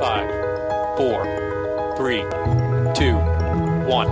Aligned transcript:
Five, 0.00 0.30
four, 0.96 1.24
three, 1.98 2.22
two, 2.94 3.16
one. 3.86 4.08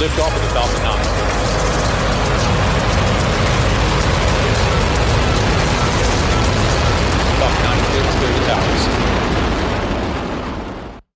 Lift 0.00 0.18
off 0.18 0.34
of 0.34 0.42
the 0.42 0.48
Falcon 0.48 0.82
9. 0.82 1.04
Falcon 7.38 7.62
9 7.62 7.78
clear 7.84 8.02
to 8.02 8.38
the 8.40 8.46
towers. 8.48 8.82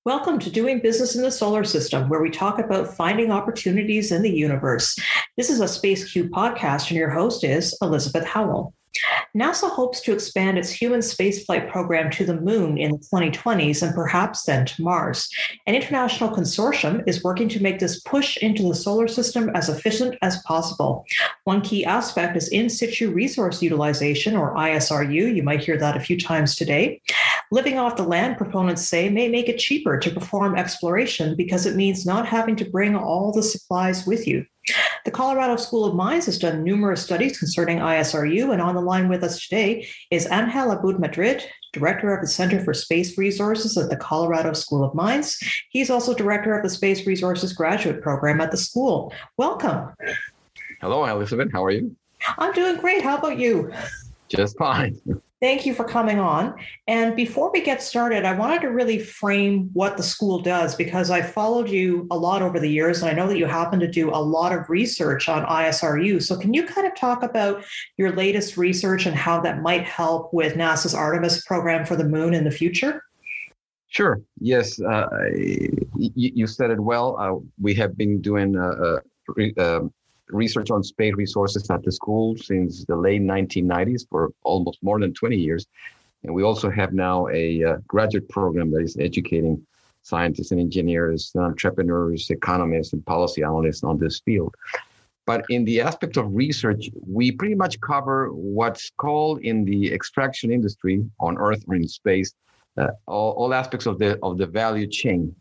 Welcome 0.04 0.38
to 0.38 0.50
Doing 0.50 0.78
Business 0.78 1.16
in 1.16 1.22
the 1.22 1.32
Solar 1.32 1.64
System, 1.64 2.08
where 2.08 2.22
we 2.22 2.30
talk 2.30 2.60
about 2.60 2.94
finding 2.94 3.32
opportunities 3.32 4.12
in 4.12 4.22
the 4.22 4.30
universe. 4.30 4.96
This 5.36 5.50
is 5.50 5.58
a 5.60 5.64
SpaceQ 5.64 6.30
podcast, 6.30 6.90
and 6.90 6.96
your 6.96 7.10
host 7.10 7.42
is 7.42 7.76
Elizabeth 7.82 8.24
Howell. 8.24 8.72
NASA 9.36 9.68
hopes 9.68 10.00
to 10.02 10.12
expand 10.12 10.58
its 10.58 10.70
human 10.70 11.00
spaceflight 11.00 11.68
program 11.68 12.08
to 12.12 12.24
the 12.24 12.40
moon 12.40 12.78
in 12.78 12.92
the 12.92 12.98
2020s 12.98 13.82
and 13.82 13.92
perhaps 13.92 14.44
then 14.44 14.64
to 14.64 14.82
Mars. 14.82 15.28
An 15.66 15.74
international 15.74 16.30
consortium 16.30 17.02
is 17.08 17.24
working 17.24 17.48
to 17.48 17.60
make 17.60 17.80
this 17.80 17.98
push 18.02 18.36
into 18.36 18.62
the 18.62 18.76
solar 18.76 19.08
system 19.08 19.50
as 19.56 19.68
efficient 19.68 20.14
as 20.22 20.40
possible. 20.42 21.04
One 21.42 21.62
key 21.62 21.84
aspect 21.84 22.36
is 22.36 22.48
in 22.50 22.68
situ 22.68 23.10
resource 23.10 23.60
utilization, 23.60 24.36
or 24.36 24.54
ISRU. 24.54 25.34
You 25.34 25.42
might 25.42 25.64
hear 25.64 25.78
that 25.78 25.96
a 25.96 26.00
few 26.00 26.16
times 26.16 26.54
today. 26.54 27.00
Living 27.50 27.76
off 27.76 27.96
the 27.96 28.04
land, 28.04 28.36
proponents 28.36 28.86
say, 28.86 29.08
may 29.08 29.28
make 29.28 29.48
it 29.48 29.58
cheaper 29.58 29.98
to 29.98 30.10
perform 30.10 30.54
exploration 30.54 31.34
because 31.36 31.66
it 31.66 31.74
means 31.74 32.06
not 32.06 32.26
having 32.26 32.54
to 32.54 32.70
bring 32.70 32.94
all 32.94 33.32
the 33.32 33.42
supplies 33.42 34.06
with 34.06 34.28
you. 34.28 34.46
The 35.04 35.10
Colorado 35.10 35.56
School 35.56 35.84
of 35.84 35.94
Mines 35.94 36.26
has 36.26 36.38
done 36.38 36.64
numerous 36.64 37.02
studies 37.02 37.38
concerning 37.38 37.78
ISRU, 37.78 38.52
and 38.52 38.62
on 38.62 38.74
the 38.74 38.80
line 38.80 39.08
with 39.08 39.22
us 39.22 39.46
today 39.46 39.86
is 40.10 40.26
Angel 40.30 40.74
Abbud-Madrid, 40.74 41.44
Director 41.72 42.14
of 42.14 42.22
the 42.22 42.26
Center 42.26 42.62
for 42.64 42.72
Space 42.72 43.18
Resources 43.18 43.76
at 43.76 43.90
the 43.90 43.96
Colorado 43.96 44.52
School 44.54 44.82
of 44.82 44.94
Mines. 44.94 45.38
He's 45.70 45.90
also 45.90 46.14
Director 46.14 46.56
of 46.56 46.62
the 46.62 46.70
Space 46.70 47.06
Resources 47.06 47.52
Graduate 47.52 48.00
Program 48.00 48.40
at 48.40 48.50
the 48.50 48.56
school. 48.56 49.12
Welcome. 49.36 49.88
Hello, 50.80 51.04
Elizabeth. 51.04 51.52
How 51.52 51.64
are 51.64 51.70
you? 51.70 51.94
I'm 52.38 52.52
doing 52.54 52.76
great. 52.76 53.02
How 53.02 53.18
about 53.18 53.38
you? 53.38 53.72
Just 54.28 54.56
fine. 54.56 54.98
Thank 55.40 55.66
you 55.66 55.74
for 55.74 55.84
coming 55.84 56.20
on. 56.20 56.54
And 56.86 57.14
before 57.16 57.50
we 57.52 57.60
get 57.60 57.82
started, 57.82 58.24
I 58.24 58.32
wanted 58.32 58.62
to 58.62 58.68
really 58.68 58.98
frame 58.98 59.68
what 59.72 59.96
the 59.96 60.02
school 60.02 60.38
does 60.38 60.74
because 60.74 61.10
I 61.10 61.20
followed 61.22 61.68
you 61.68 62.06
a 62.10 62.16
lot 62.16 62.40
over 62.40 62.60
the 62.60 62.70
years, 62.70 63.02
and 63.02 63.10
I 63.10 63.14
know 63.14 63.26
that 63.28 63.36
you 63.36 63.46
happen 63.46 63.80
to 63.80 63.90
do 63.90 64.10
a 64.10 64.16
lot 64.16 64.52
of 64.52 64.70
research 64.70 65.28
on 65.28 65.44
ISRU. 65.44 66.22
So, 66.22 66.38
can 66.38 66.54
you 66.54 66.64
kind 66.64 66.86
of 66.86 66.94
talk 66.94 67.22
about 67.22 67.64
your 67.98 68.12
latest 68.12 68.56
research 68.56 69.06
and 69.06 69.14
how 69.14 69.40
that 69.40 69.60
might 69.60 69.84
help 69.84 70.32
with 70.32 70.54
NASA's 70.54 70.94
Artemis 70.94 71.44
program 71.44 71.84
for 71.84 71.96
the 71.96 72.04
moon 72.04 72.32
in 72.32 72.44
the 72.44 72.50
future? 72.50 73.02
Sure. 73.88 74.22
Yes, 74.40 74.80
uh, 74.80 75.08
you, 75.34 76.08
you, 76.14 76.46
said 76.46 76.70
it 76.70 76.80
well. 76.80 77.16
Uh, 77.18 77.44
we 77.60 77.74
have 77.74 77.96
been 77.96 78.20
doing 78.20 78.56
uh, 78.56 79.00
uh 79.38 79.80
research 80.28 80.70
on 80.70 80.82
space 80.82 81.14
resources 81.14 81.70
at 81.70 81.82
the 81.82 81.92
school 81.92 82.36
since 82.36 82.84
the 82.84 82.96
late 82.96 83.22
1990s 83.22 84.06
for 84.08 84.30
almost 84.42 84.78
more 84.82 84.98
than 84.98 85.12
20 85.12 85.36
years. 85.36 85.66
And 86.22 86.34
we 86.34 86.42
also 86.42 86.70
have 86.70 86.92
now 86.92 87.28
a 87.28 87.62
uh, 87.62 87.76
graduate 87.86 88.28
program 88.28 88.70
that 88.72 88.82
is 88.82 88.96
educating 88.98 89.64
scientists 90.02 90.50
and 90.52 90.60
engineers, 90.60 91.32
entrepreneurs, 91.34 92.30
economists, 92.30 92.92
and 92.92 93.04
policy 93.06 93.42
analysts 93.42 93.82
on 93.82 93.98
this 93.98 94.20
field. 94.20 94.54
But 95.26 95.44
in 95.48 95.64
the 95.64 95.80
aspect 95.80 96.18
of 96.18 96.34
research, 96.34 96.90
we 97.06 97.32
pretty 97.32 97.54
much 97.54 97.80
cover 97.80 98.28
what's 98.28 98.90
called 98.98 99.40
in 99.40 99.64
the 99.64 99.92
extraction 99.92 100.50
industry 100.52 101.02
on 101.18 101.38
Earth 101.38 101.64
or 101.66 101.74
in 101.76 101.88
space, 101.88 102.34
uh, 102.76 102.88
all, 103.06 103.32
all 103.32 103.54
aspects 103.54 103.86
of 103.86 103.98
the 103.98 104.18
of 104.22 104.36
the 104.36 104.46
value 104.46 104.86
chain 104.86 105.34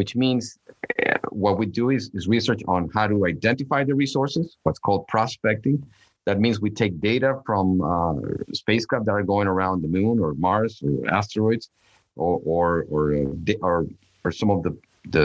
which 0.00 0.16
means 0.16 0.58
uh, 1.06 1.18
what 1.28 1.58
we 1.58 1.66
do 1.66 1.90
is, 1.90 2.10
is 2.14 2.26
research 2.26 2.62
on 2.74 2.88
how 2.96 3.06
to 3.06 3.26
identify 3.26 3.80
the 3.84 3.94
resources, 4.04 4.56
what's 4.62 4.78
called 4.86 5.02
prospecting. 5.08 5.76
That 6.24 6.40
means 6.40 6.54
we 6.58 6.70
take 6.70 6.94
data 7.12 7.30
from 7.44 7.64
uh, 7.92 8.14
spacecraft 8.54 9.04
that 9.04 9.12
are 9.12 9.22
going 9.34 9.46
around 9.54 9.82
the 9.82 9.88
moon 9.88 10.14
or 10.24 10.32
Mars 10.46 10.82
or 10.86 11.06
asteroids, 11.18 11.68
or 12.16 12.40
or 12.52 12.66
or 12.94 13.02
uh, 13.18 13.52
or, 13.68 13.76
or 14.24 14.30
some 14.40 14.50
of 14.54 14.62
the 14.66 14.72
the 15.16 15.24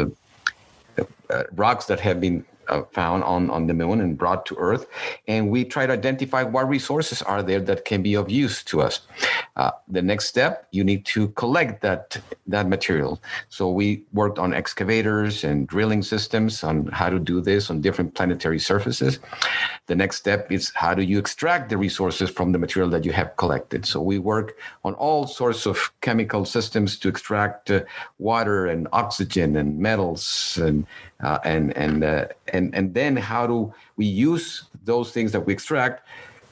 uh, 1.30 1.44
rocks 1.64 1.86
that 1.86 2.02
have 2.08 2.20
been 2.20 2.38
uh, 2.68 2.84
found 2.92 3.24
on, 3.24 3.50
on 3.50 3.68
the 3.68 3.74
moon 3.74 4.02
and 4.02 4.18
brought 4.18 4.46
to 4.48 4.56
Earth. 4.58 4.88
And 5.28 5.50
we 5.50 5.66
try 5.66 5.86
to 5.86 5.94
identify 5.94 6.44
what 6.44 6.68
resources 6.68 7.22
are 7.22 7.44
there 7.44 7.60
that 7.62 7.86
can 7.86 8.02
be 8.02 8.16
of 8.16 8.30
use 8.30 8.64
to 8.66 8.82
us. 8.82 9.02
Uh, 9.56 9.72
the 9.88 10.02
next 10.02 10.28
step, 10.28 10.68
you 10.72 10.84
need 10.84 11.06
to 11.06 11.30
collect 11.30 11.82
that, 11.82 12.18
that 12.48 12.68
material. 12.68 13.22
So 13.50 13.70
we 13.70 14.04
worked 14.14 14.40
on 14.40 14.54
excavators 14.54 15.44
and 15.44 15.68
drilling 15.68 16.04
systems 16.04 16.64
on 16.64 16.88
how 16.88 17.10
to 17.10 17.20
do 17.20 17.42
this 17.42 17.70
on 17.70 17.82
different 17.82 18.16
planetary 18.16 18.60
surfaces. 18.60 19.20
The 19.88 19.96
next 19.96 20.18
step 20.18 20.52
is 20.52 20.72
how 20.76 20.94
do 20.94 21.04
you 21.04 21.20
extract 21.20 21.70
the 21.70 21.78
resources 21.78 22.30
from 22.30 22.52
the 22.52 22.58
material 22.58 22.90
that 22.92 23.06
you 23.06 23.14
have 23.14 23.36
collected. 23.38 23.86
So 23.86 24.02
we 24.02 24.20
work 24.20 24.58
on 24.84 24.94
all 24.96 25.28
sorts 25.28 25.66
of 25.66 25.92
chemical 26.02 26.46
systems 26.46 26.98
to 27.00 27.08
extract 27.08 27.72
uh, 27.72 27.82
water 28.20 28.66
and 28.68 28.88
oxygen 28.92 29.56
and 29.56 29.80
metals 29.80 30.58
and 30.62 30.86
uh, 31.22 31.40
and 31.44 31.76
and 31.78 32.04
uh, 32.04 32.28
and 32.54 32.74
and 32.76 32.94
then 32.94 33.16
how 33.16 33.48
do 33.48 33.74
we 33.98 34.06
use 34.06 34.64
those 34.84 35.12
things 35.12 35.32
that 35.32 35.42
we 35.42 35.54
extract 35.54 36.08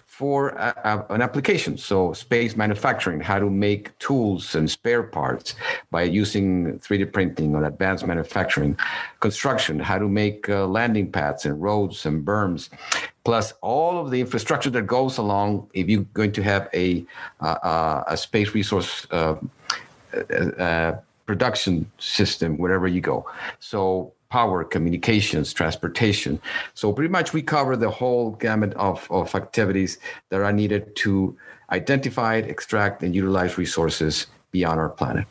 for 0.06 0.50
a, 0.50 1.06
a, 1.10 1.14
an 1.14 1.22
application? 1.22 1.78
So 1.78 2.14
space 2.14 2.56
manufacturing 2.56 3.20
how 3.20 3.40
to 3.40 3.50
make 3.50 3.98
tools 4.00 4.56
and 4.56 4.70
spare 4.70 5.04
parts 5.04 5.56
by 5.92 6.04
using 6.04 6.80
3d 6.80 7.12
printing 7.12 7.56
or 7.56 7.66
advanced 7.66 8.06
manufacturing 8.06 8.78
construction 9.20 9.80
how 9.80 9.98
to 9.98 10.08
make 10.08 10.50
uh, 10.50 10.68
landing 10.68 11.12
pads 11.12 11.46
and 11.46 11.62
roads 11.62 12.06
and 12.06 12.26
berms 12.26 12.70
plus 13.26 13.54
all 13.62 14.00
of 14.00 14.12
the 14.12 14.20
infrastructure 14.20 14.70
that 14.70 14.84
goes 14.84 15.18
along 15.18 15.68
if 15.74 15.90
you're 15.90 16.06
going 16.14 16.32
to 16.32 16.44
have 16.44 16.70
a 16.74 17.06
uh, 17.42 18.04
a 18.08 18.18
space 18.18 18.54
resource 18.54 19.08
uh, 19.12 19.36
uh, 20.60 20.94
production 21.26 21.90
system 21.98 22.58
wherever 22.58 22.88
you 22.88 23.02
go. 23.02 23.26
So 23.60 24.14
power, 24.34 24.64
communications, 24.64 25.54
transportation. 25.54 26.42
So 26.74 26.92
pretty 26.92 27.12
much 27.12 27.34
we 27.34 27.44
cover 27.44 27.78
the 27.78 27.92
whole 27.92 28.32
gamut 28.32 28.74
of, 28.74 29.08
of 29.12 29.36
activities 29.36 30.00
that 30.30 30.42
are 30.42 30.52
needed 30.52 30.96
to 31.04 31.38
identify, 31.70 32.38
extract, 32.38 33.04
and 33.04 33.14
utilize 33.14 33.60
resources 33.60 34.26
beyond 34.50 34.80
our 34.80 34.90
planet. 34.90 35.28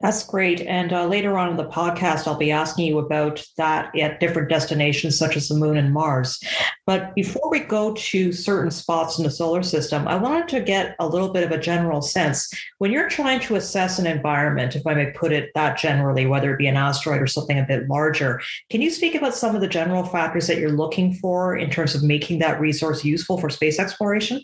That's 0.00 0.24
great. 0.24 0.62
And 0.62 0.94
uh, 0.94 1.06
later 1.06 1.36
on 1.36 1.50
in 1.50 1.58
the 1.58 1.66
podcast, 1.66 2.26
I'll 2.26 2.34
be 2.34 2.50
asking 2.50 2.86
you 2.86 2.98
about 2.98 3.44
that 3.58 3.96
at 3.98 4.18
different 4.18 4.48
destinations 4.48 5.18
such 5.18 5.36
as 5.36 5.48
the 5.48 5.54
moon 5.54 5.76
and 5.76 5.92
Mars. 5.92 6.42
But 6.86 7.14
before 7.14 7.50
we 7.50 7.60
go 7.60 7.92
to 7.92 8.32
certain 8.32 8.70
spots 8.70 9.18
in 9.18 9.24
the 9.24 9.30
solar 9.30 9.62
system, 9.62 10.08
I 10.08 10.16
wanted 10.16 10.48
to 10.48 10.60
get 10.60 10.96
a 11.00 11.06
little 11.06 11.28
bit 11.28 11.44
of 11.44 11.50
a 11.50 11.58
general 11.58 12.00
sense. 12.00 12.50
When 12.78 12.90
you're 12.90 13.10
trying 13.10 13.40
to 13.40 13.56
assess 13.56 13.98
an 13.98 14.06
environment, 14.06 14.74
if 14.74 14.86
I 14.86 14.94
may 14.94 15.10
put 15.10 15.32
it 15.32 15.50
that 15.54 15.76
generally, 15.76 16.24
whether 16.24 16.54
it 16.54 16.58
be 16.58 16.66
an 16.66 16.78
asteroid 16.78 17.20
or 17.20 17.26
something 17.26 17.58
a 17.58 17.66
bit 17.66 17.86
larger, 17.86 18.40
can 18.70 18.80
you 18.80 18.90
speak 18.90 19.14
about 19.14 19.34
some 19.34 19.54
of 19.54 19.60
the 19.60 19.68
general 19.68 20.04
factors 20.04 20.46
that 20.46 20.56
you're 20.56 20.72
looking 20.72 21.12
for 21.12 21.58
in 21.58 21.68
terms 21.68 21.94
of 21.94 22.02
making 22.02 22.38
that 22.38 22.58
resource 22.58 23.04
useful 23.04 23.36
for 23.36 23.50
space 23.50 23.78
exploration? 23.78 24.42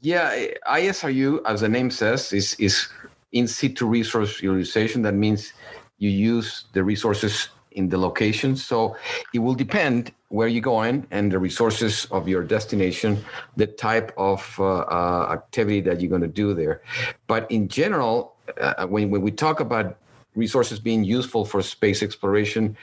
Yeah, 0.00 0.46
ISRU, 0.66 1.42
as 1.46 1.60
the 1.60 1.68
name 1.68 1.90
says, 1.90 2.32
is 2.32 2.54
is 2.54 2.88
in 3.32 3.46
situ 3.48 3.86
resource 3.86 4.42
utilization. 4.42 5.02
That 5.02 5.14
means 5.14 5.52
you 5.98 6.10
use 6.10 6.64
the 6.72 6.84
resources 6.84 7.48
in 7.72 7.88
the 7.88 7.98
location. 7.98 8.56
So 8.56 8.96
it 9.32 9.38
will 9.38 9.54
depend 9.54 10.12
where 10.28 10.48
you're 10.48 10.62
going 10.62 11.06
and 11.10 11.32
the 11.32 11.38
resources 11.38 12.06
of 12.10 12.28
your 12.28 12.42
destination, 12.42 13.24
the 13.56 13.66
type 13.66 14.12
of 14.16 14.54
uh, 14.58 14.80
uh, 14.80 15.28
activity 15.32 15.80
that 15.82 16.00
you're 16.00 16.10
going 16.10 16.22
to 16.22 16.28
do 16.28 16.54
there. 16.54 16.82
But 17.26 17.50
in 17.50 17.68
general, 17.68 18.36
uh, 18.60 18.86
when, 18.86 19.10
when 19.10 19.22
we 19.22 19.30
talk 19.30 19.60
about 19.60 19.96
resources 20.34 20.78
being 20.80 21.04
useful 21.04 21.44
for 21.44 21.62
space 21.62 22.02
exploration. 22.02 22.76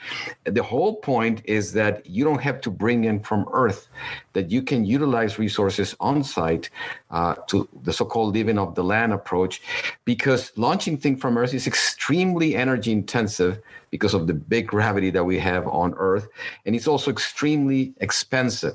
The 0.44 0.62
whole 0.62 0.96
point 0.96 1.42
is 1.44 1.72
that 1.72 2.06
you 2.06 2.24
don't 2.24 2.40
have 2.40 2.60
to 2.62 2.70
bring 2.70 3.04
in 3.04 3.20
from 3.20 3.46
Earth, 3.52 3.88
that 4.34 4.50
you 4.50 4.62
can 4.62 4.84
utilize 4.84 5.38
resources 5.38 5.96
on 6.00 6.22
site 6.22 6.70
uh, 7.10 7.34
to 7.48 7.68
the 7.82 7.92
so 7.92 8.04
called 8.04 8.34
living 8.34 8.58
of 8.58 8.74
the 8.74 8.84
land 8.84 9.12
approach, 9.12 9.62
because 10.04 10.52
launching 10.56 10.96
things 10.96 11.20
from 11.20 11.36
Earth 11.36 11.54
is 11.54 11.66
extremely 11.66 12.54
energy 12.54 12.92
intensive 12.92 13.60
because 13.90 14.14
of 14.14 14.26
the 14.26 14.34
big 14.34 14.66
gravity 14.66 15.10
that 15.10 15.24
we 15.24 15.38
have 15.38 15.66
on 15.66 15.94
Earth. 15.96 16.28
And 16.64 16.76
it's 16.76 16.86
also 16.86 17.10
extremely 17.10 17.92
expensive. 18.00 18.74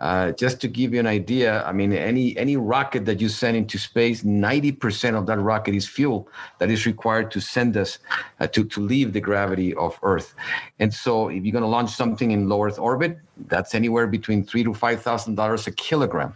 Uh, 0.00 0.32
just 0.32 0.60
to 0.60 0.68
give 0.68 0.94
you 0.94 1.00
an 1.00 1.06
idea, 1.06 1.64
I 1.64 1.72
mean, 1.72 1.92
any, 1.92 2.36
any 2.36 2.56
rocket 2.56 3.04
that 3.06 3.20
you 3.20 3.28
send 3.28 3.56
into 3.56 3.78
space, 3.78 4.22
90% 4.22 5.14
of 5.14 5.26
that 5.26 5.38
rocket 5.38 5.74
is 5.74 5.88
fuel 5.88 6.28
that 6.58 6.70
is 6.70 6.86
required 6.86 7.30
to 7.32 7.40
send 7.40 7.76
us 7.76 7.98
uh, 8.40 8.46
to, 8.48 8.64
to 8.64 8.80
leave 8.80 9.12
the 9.12 9.20
gravity 9.20 9.74
of 9.74 9.98
Earth. 10.02 10.34
And 10.78 10.92
so 10.92 11.28
if 11.28 11.44
you're 11.44 11.52
going 11.52 11.62
to 11.62 11.68
launch 11.68 11.90
something 11.90 12.30
in 12.30 12.48
low 12.48 12.64
Earth 12.64 12.78
orbit, 12.78 13.18
That's 13.48 13.74
anywhere 13.74 14.06
between 14.06 14.44
three 14.44 14.64
to 14.64 14.74
five 14.74 15.02
thousand 15.02 15.34
dollars 15.34 15.66
a 15.66 15.72
kilogram. 15.72 16.34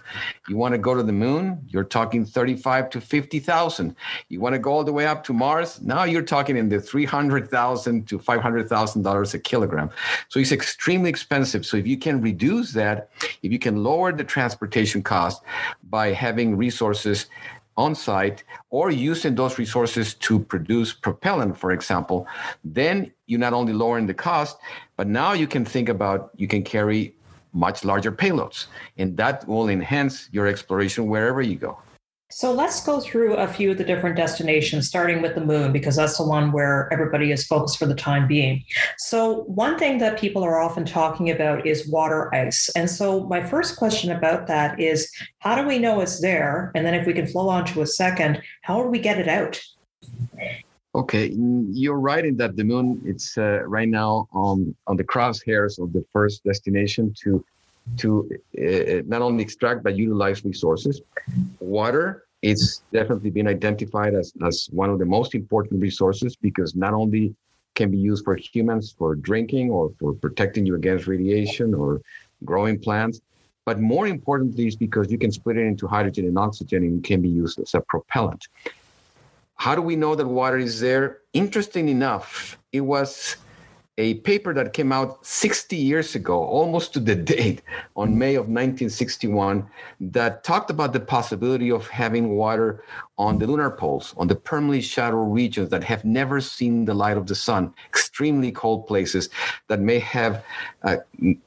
You 0.49 0.57
want 0.57 0.73
to 0.73 0.79
go 0.79 0.95
to 0.95 1.03
the 1.03 1.13
moon? 1.13 1.61
You're 1.69 1.85
talking 1.85 2.25
thirty-five 2.25 2.91
to 2.91 3.01
fifty 3.01 3.39
thousand. 3.39 3.97
You 4.29 4.41
want 4.41 4.55
to 4.55 4.59
go 4.59 4.73
all 4.73 4.85
the 4.85 4.93
way 4.93 5.07
up 5.07 5.25
to 5.25 5.33
Mars? 5.33 5.81
Now 5.81 6.05
you're 6.05 6.23
talking 6.23 6.57
in 6.57 6.69
the 6.69 6.81
three 6.81 7.05
hundred 7.05 7.51
thousand 7.51 8.09
to 8.09 8.19
five 8.19 8.41
hundred 8.41 8.69
thousand 8.69 9.03
dollars 9.03 9.35
a 9.35 9.39
kilogram. 9.39 9.91
So 10.29 10.41
it's 10.41 10.53
extremely 10.53 11.11
expensive. 11.11 11.65
So 11.67 11.77
if 11.77 11.87
you 11.87 11.97
can 11.97 12.21
reduce 12.21 12.73
that, 12.73 13.11
if 13.43 13.53
you 13.53 13.59
can 13.59 13.83
lower 13.83 14.13
the 14.13 14.25
transportation 14.25 15.03
cost 15.03 15.43
by 15.91 16.13
having 16.13 16.57
resources 16.57 17.27
on 17.79 17.95
site 17.95 18.43
or 18.71 18.91
using 18.91 19.35
those 19.35 19.59
resources 19.59 20.15
to 20.15 20.39
produce 20.39 20.95
propellant, 20.95 21.59
for 21.59 21.73
example, 21.73 22.27
then 22.65 23.13
you 23.27 23.37
not 23.37 23.53
only 23.53 23.75
lowering 23.75 24.07
the 24.07 24.15
cost, 24.15 24.57
but 24.97 25.07
now 25.07 25.33
you 25.33 25.47
can 25.47 25.65
think 25.65 25.89
about 25.89 26.31
you 26.37 26.49
can 26.49 26.63
carry 26.63 27.15
much 27.53 27.85
larger 27.85 28.13
payloads, 28.13 28.67
and 28.99 29.17
that 29.17 29.47
will 29.49 29.69
enhance 29.69 30.29
your 30.33 30.47
exploration 30.47 31.07
wherever 31.07 31.41
you 31.41 31.57
go. 31.57 31.79
So 32.29 32.53
let's 32.53 32.85
go 32.85 32.99
through 33.01 33.35
a 33.35 33.47
few 33.47 33.71
of 33.71 33.79
the 33.79 33.85
different 33.85 34.17
destinations, 34.17 34.89
starting 34.89 35.23
with 35.23 35.37
the 35.37 35.45
moon, 35.45 35.73
because 35.73 35.95
that's 35.95 36.19
the 36.19 36.27
one 36.27 36.51
where 36.51 36.93
everybody 36.93 37.31
is 37.31 37.47
focused 37.47 37.79
for 37.79 37.87
the 37.87 37.95
time 37.95 38.27
being. 38.27 38.65
So, 38.99 39.45
one 39.45 39.79
thing 39.79 39.99
that 39.99 40.19
people 40.19 40.43
are 40.43 40.61
often 40.61 40.85
talking 40.85 41.31
about 41.31 41.65
is 41.65 41.89
water 41.89 42.35
ice. 42.35 42.69
And 42.75 42.91
so, 42.91 43.25
my 43.29 43.45
first 43.45 43.77
question 43.77 44.11
about 44.11 44.49
that 44.49 44.81
is 44.81 45.09
how 45.39 45.55
do 45.55 45.69
we 45.69 45.79
know 45.79 46.01
it's 46.01 46.21
there? 46.21 46.73
And 46.75 46.85
then, 46.85 46.95
if 46.95 47.07
we 47.07 47.15
can 47.15 47.29
flow 47.29 47.49
on 47.49 47.65
to 47.67 47.83
a 47.83 47.87
second, 47.87 48.43
how 48.63 48.83
do 48.83 48.89
we 48.89 48.99
get 48.99 49.21
it 49.21 49.29
out? 49.29 49.61
Okay, 50.97 51.31
you're 51.83 52.01
right 52.01 52.25
in 52.25 52.39
that 52.39 52.57
the 52.57 52.65
moon 52.65 53.03
it's 53.05 53.37
uh, 53.37 53.61
right 53.67 53.89
now 53.89 54.29
on 54.33 54.75
on 54.87 54.97
the 54.97 55.05
crosshairs 55.05 55.79
of 55.79 55.93
the 55.93 56.03
first 56.11 56.43
destination 56.43 57.15
to 57.23 57.45
to 57.99 58.29
uh, 58.59 59.03
not 59.07 59.21
only 59.21 59.43
extract 59.43 59.85
but 59.85 59.95
utilize 59.97 60.43
resources. 60.45 61.03
Water 61.61 62.27
it's 62.43 62.83
definitely 62.93 63.31
been 63.31 63.49
identified 63.49 64.15
as, 64.15 64.33
as 64.47 64.69
one 64.71 64.89
of 64.89 64.99
the 64.99 65.05
most 65.05 65.35
important 65.35 65.83
resources 65.83 66.37
because 66.37 66.75
not 66.75 66.95
only 66.95 67.35
can 67.75 67.91
be 67.91 67.99
used 67.99 68.25
for 68.25 68.37
humans 68.37 68.95
for 68.97 69.17
drinking 69.17 69.71
or 69.71 69.93
for 69.99 70.15
protecting 70.15 70.65
you 70.65 70.77
against 70.77 71.07
radiation 71.07 71.75
or 71.75 72.01
growing 72.45 72.79
plants, 72.79 73.21
but 73.65 73.81
more 73.81 74.07
importantly 74.07 74.67
is 74.67 74.77
because 74.77 75.11
you 75.11 75.19
can 75.19 75.33
split 75.33 75.57
it 75.59 75.67
into 75.67 75.87
hydrogen 75.87 76.25
and 76.27 76.39
oxygen 76.39 76.83
and 76.85 77.05
can 77.05 77.21
be 77.21 77.29
used 77.29 77.59
as 77.59 77.75
a 77.75 77.81
propellant. 77.83 78.43
How 79.57 79.75
do 79.75 79.83
we 79.83 79.97
know 79.97 80.15
that 80.15 80.27
water 80.27 80.59
is 80.59 80.81
there? 80.81 81.19
Interesting 81.33 81.89
enough, 81.89 82.59
it 82.73 82.83
was 82.83 83.37
a 83.99 84.15
paper 84.17 84.53
that 84.53 84.75
came 84.75 84.93
out 84.93 85.25
60 85.25 85.75
years 85.75 86.15
ago, 86.15 86.45
almost 86.45 86.93
to 86.93 87.01
the 87.01 87.15
date, 87.35 87.63
on 87.97 88.19
May 88.19 88.35
of 88.35 88.43
1961, 88.43 89.67
that 90.01 90.45
talked 90.45 90.71
about 90.71 90.93
the 90.93 91.01
possibility 91.01 91.71
of 91.71 91.89
having 91.89 92.37
water 92.37 92.85
on 93.17 93.39
the 93.39 93.47
lunar 93.47 93.71
poles, 93.71 94.15
on 94.19 94.29
the 94.29 94.35
permanently 94.37 94.83
shallow 94.83 95.23
regions 95.23 95.71
that 95.71 95.83
have 95.83 96.05
never 96.05 96.41
seen 96.41 96.85
the 96.85 96.95
light 96.95 97.17
of 97.17 97.27
the 97.27 97.35
sun, 97.35 97.73
extremely 97.89 98.53
cold 98.53 98.87
places 98.87 99.31
that 99.69 99.81
may 99.81 99.99
have 99.99 100.45
uh, 100.83 100.97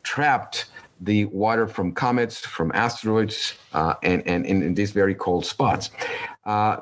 trapped 0.02 0.66
the 1.02 1.26
water 1.26 1.68
from 1.68 1.94
comets, 1.94 2.40
from 2.40 2.72
asteroids, 2.74 3.54
uh, 3.74 3.94
and, 4.02 4.28
and, 4.28 4.46
and 4.48 4.64
in 4.64 4.74
these 4.74 4.92
very 4.92 5.16
cold 5.16 5.46
spots. 5.46 5.92
Uh, 6.46 6.78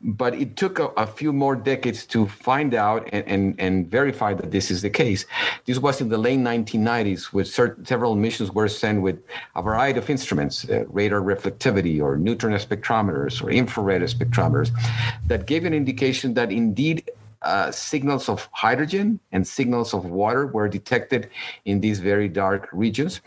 but 0.00 0.34
it 0.34 0.56
took 0.56 0.78
a, 0.78 0.86
a, 0.96 1.06
few 1.06 1.32
more 1.32 1.56
decades 1.56 2.06
to 2.06 2.26
find 2.28 2.72
out 2.74 3.08
and, 3.12 3.26
and, 3.26 3.60
and 3.60 3.90
verify 3.90 4.32
that 4.32 4.50
this 4.52 4.70
is 4.70 4.82
the 4.82 4.90
case. 4.90 5.26
This 5.64 5.78
was 5.78 6.00
in 6.00 6.08
the 6.08 6.18
late 6.18 6.38
1990s, 6.38 7.32
with 7.32 7.48
certain, 7.48 7.84
several 7.84 8.14
missions 8.14 8.52
were 8.52 8.68
sent 8.68 9.02
with 9.02 9.20
a 9.56 9.62
variety 9.62 9.98
of 9.98 10.08
instruments, 10.08 10.68
uh, 10.68 10.84
radar 10.88 11.20
reflectivity 11.20 12.00
or 12.00 12.16
neutron 12.16 12.52
spectrometers 12.52 13.42
or 13.42 13.50
infrared 13.50 14.02
spectrometers, 14.02 14.70
that 15.26 15.46
gave 15.46 15.64
an 15.64 15.74
indication 15.74 16.34
that 16.34 16.52
indeed 16.52 17.10
uh, 17.42 17.70
signals 17.70 18.28
of 18.28 18.48
hydrogen 18.52 19.18
and 19.32 19.46
signals 19.46 19.94
of 19.94 20.04
water 20.06 20.46
were 20.46 20.68
detected 20.68 21.30
in 21.64 21.80
these 21.80 21.98
very 22.00 22.28
dark 22.28 22.68
regions. 22.72 23.20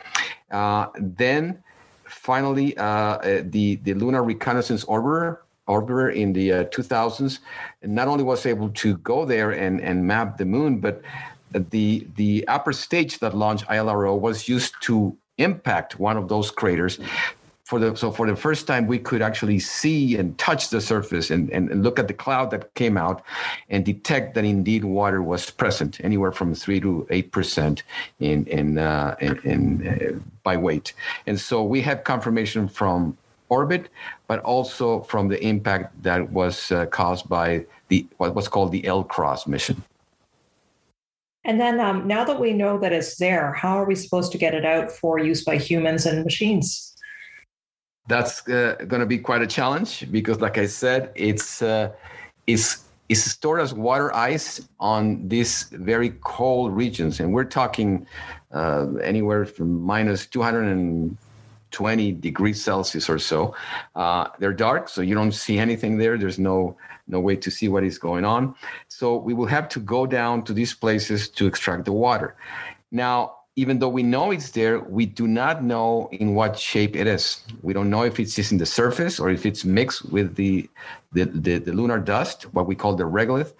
Uh, 0.51 0.87
then 0.97 1.61
finally, 2.05 2.77
uh, 2.77 2.83
uh, 2.83 3.41
the, 3.45 3.75
the 3.83 3.93
Lunar 3.93 4.23
Reconnaissance 4.23 4.85
Orbiter 4.85 5.39
orbiter 5.73 6.13
in 6.13 6.33
the 6.33 6.47
uh, 6.51 6.63
2000s, 6.65 7.39
and 7.81 7.95
not 7.99 8.07
only 8.07 8.23
was 8.23 8.45
able 8.45 8.69
to 8.83 8.97
go 8.97 9.25
there 9.25 9.51
and, 9.51 9.81
and 9.81 10.05
map 10.05 10.37
the 10.37 10.45
moon, 10.45 10.79
but 10.79 11.01
the 11.71 12.07
the 12.15 12.47
upper 12.47 12.73
stage 12.73 13.19
that 13.19 13.35
launched 13.35 13.65
LRO 13.67 14.19
was 14.19 14.47
used 14.47 14.73
to 14.81 15.15
impact 15.37 15.99
one 15.99 16.17
of 16.17 16.27
those 16.27 16.51
craters. 16.51 16.99
For 17.65 17.79
the, 17.79 17.95
so 17.95 18.11
for 18.11 18.27
the 18.27 18.35
first 18.35 18.67
time, 18.67 18.85
we 18.85 18.99
could 18.99 19.21
actually 19.21 19.59
see 19.59 20.17
and 20.17 20.37
touch 20.37 20.71
the 20.71 20.81
surface 20.81 21.31
and, 21.31 21.49
and, 21.51 21.69
and 21.71 21.83
look 21.83 21.99
at 21.99 22.09
the 22.09 22.13
cloud 22.13 22.51
that 22.51 22.73
came 22.73 22.97
out 22.97 23.23
and 23.69 23.85
detect 23.85 24.35
that 24.35 24.43
indeed 24.43 24.83
water 24.83 25.21
was 25.21 25.49
present, 25.49 26.01
anywhere 26.03 26.33
from 26.33 26.53
three 26.53 26.81
to 26.81 27.07
eight 27.09 27.31
percent 27.31 27.83
in 28.19 28.45
in, 28.47 28.77
uh, 28.77 29.15
in, 29.21 29.39
in 29.43 29.87
uh, 29.87 30.19
by 30.43 30.57
weight. 30.57 30.93
And 31.27 31.39
so 31.39 31.63
we 31.63 31.81
have 31.81 32.03
confirmation 32.03 32.67
from 32.67 33.17
orbit, 33.51 33.89
but 34.27 34.39
also 34.39 35.01
from 35.01 35.27
the 35.27 35.39
impact 35.45 36.01
that 36.01 36.31
was 36.31 36.71
uh, 36.71 36.87
caused 36.87 37.29
by 37.29 37.63
the 37.89 38.07
what 38.17 38.33
was 38.33 38.47
called 38.47 38.71
the 38.71 38.81
LCROSS 38.83 39.45
mission. 39.45 39.83
And 41.43 41.59
then 41.59 41.79
um, 41.79 42.07
now 42.07 42.23
that 42.23 42.39
we 42.39 42.53
know 42.53 42.79
that 42.79 42.93
it's 42.93 43.17
there, 43.17 43.51
how 43.53 43.77
are 43.79 43.85
we 43.85 43.95
supposed 43.95 44.31
to 44.31 44.37
get 44.37 44.53
it 44.53 44.65
out 44.65 44.91
for 44.91 45.19
use 45.19 45.43
by 45.43 45.57
humans 45.57 46.05
and 46.05 46.23
machines? 46.23 46.95
That's 48.07 48.47
uh, 48.47 48.75
going 48.87 48.99
to 48.99 49.05
be 49.05 49.17
quite 49.17 49.41
a 49.41 49.47
challenge 49.47 50.11
because, 50.11 50.39
like 50.39 50.57
I 50.57 50.67
said, 50.67 51.11
it's 51.15 51.61
uh, 51.61 51.91
it's 52.47 52.85
it's 53.09 53.23
stored 53.23 53.59
as 53.59 53.73
water 53.73 54.13
ice 54.15 54.61
on 54.79 55.27
these 55.27 55.63
very 55.71 56.11
cold 56.21 56.75
regions, 56.75 57.19
and 57.19 57.33
we're 57.33 57.51
talking 57.61 58.07
uh, 58.53 58.87
anywhere 59.03 59.45
from 59.45 59.81
minus 59.81 60.25
200 60.27 60.63
and 60.63 61.17
20 61.71 62.13
degrees 62.13 62.61
Celsius 62.61 63.09
or 63.09 63.19
so. 63.19 63.55
Uh, 63.95 64.27
they're 64.39 64.53
dark, 64.53 64.89
so 64.89 65.01
you 65.01 65.15
don't 65.15 65.31
see 65.31 65.57
anything 65.57 65.97
there. 65.97 66.17
There's 66.17 66.39
no 66.39 66.77
no 67.07 67.19
way 67.19 67.35
to 67.35 67.51
see 67.51 67.67
what 67.67 67.83
is 67.83 67.97
going 67.97 68.23
on. 68.23 68.55
So 68.87 69.17
we 69.17 69.33
will 69.33 69.47
have 69.47 69.67
to 69.69 69.79
go 69.79 70.05
down 70.05 70.43
to 70.43 70.53
these 70.53 70.73
places 70.73 71.27
to 71.29 71.45
extract 71.45 71.85
the 71.85 71.91
water. 71.91 72.35
Now, 72.91 73.40
even 73.57 73.79
though 73.79 73.89
we 73.89 74.01
know 74.01 74.31
it's 74.31 74.51
there, 74.51 74.79
we 74.79 75.05
do 75.05 75.27
not 75.27 75.61
know 75.61 76.07
in 76.13 76.35
what 76.35 76.57
shape 76.57 76.95
it 76.95 77.05
is. 77.05 77.43
We 77.61 77.73
don't 77.73 77.89
know 77.89 78.03
if 78.03 78.17
it's 78.17 78.33
just 78.33 78.53
in 78.53 78.57
the 78.57 78.65
surface 78.65 79.19
or 79.19 79.29
if 79.29 79.45
it's 79.45 79.65
mixed 79.65 80.09
with 80.09 80.35
the, 80.35 80.69
the, 81.11 81.25
the, 81.25 81.57
the 81.57 81.73
lunar 81.73 81.99
dust, 81.99 82.43
what 82.53 82.65
we 82.65 82.75
call 82.75 82.95
the 82.95 83.03
regolith. 83.03 83.53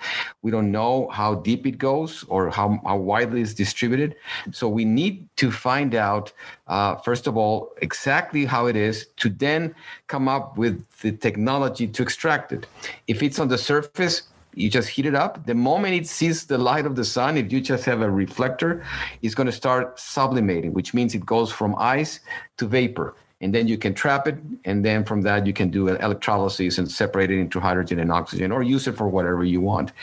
We 0.44 0.50
don't 0.50 0.72
know 0.72 1.10
how 1.10 1.36
deep 1.36 1.68
it 1.68 1.78
goes 1.78 2.24
or 2.30 2.50
how, 2.50 2.80
how 2.86 2.96
widely 2.98 3.42
it's 3.42 3.54
distributed. 3.54 4.16
So 4.52 4.70
we 4.70 4.86
need 4.86 5.28
to 5.36 5.52
find 5.52 5.94
out, 5.94 6.32
uh, 6.68 6.96
first 6.96 7.28
of 7.28 7.36
all, 7.36 7.74
exactly 7.82 8.46
how 8.46 8.68
it 8.68 8.78
is 8.78 9.08
to 9.18 9.28
then 9.28 9.76
come 10.08 10.30
up 10.30 10.58
with 10.58 10.86
the 11.02 11.12
technology 11.12 11.86
to 11.88 12.02
extract 12.02 12.54
it. 12.54 12.66
If 13.08 13.22
it's 13.22 13.40
on 13.40 13.50
the 13.50 13.58
surface, 13.58 14.24
you 14.54 14.70
just 14.70 14.90
heat 14.90 15.06
it 15.06 15.16
up. 15.16 15.46
The 15.46 15.56
moment 15.56 15.96
it 15.96 16.08
sees 16.08 16.46
the 16.46 16.58
light 16.58 16.86
of 16.86 16.96
the 16.96 17.06
sun, 17.06 17.38
if 17.38 17.52
you 17.52 17.62
just 17.62 17.86
have 17.86 18.02
a 18.02 18.10
reflector, 18.10 18.84
it's 19.22 19.36
going 19.36 19.48
to 19.48 19.54
start 19.54 20.00
sublimating, 20.00 20.74
which 20.74 20.94
means 20.94 21.16
it 21.16 21.26
goes 21.26 21.52
from 21.52 21.76
ice 21.78 22.20
to 22.58 22.68
vapor. 22.68 23.16
And 23.40 23.56
then 23.56 23.68
you 23.68 23.78
can 23.78 23.96
trap 23.96 24.28
it. 24.28 24.38
And 24.66 24.86
then 24.86 25.04
from 25.04 25.22
that, 25.22 25.48
you 25.48 25.54
can 25.54 25.70
do 25.70 25.88
an 25.88 25.98
electrolysis 25.98 26.78
and 26.78 26.90
separate 26.90 27.32
it 27.32 27.40
into 27.40 27.60
hydrogen 27.60 28.00
and 28.00 28.12
oxygen 28.12 28.52
or 28.52 28.62
use 28.62 28.88
it 28.88 28.96
for 28.96 29.08
whatever 29.08 29.44
you 29.44 29.62
want. 29.62 29.94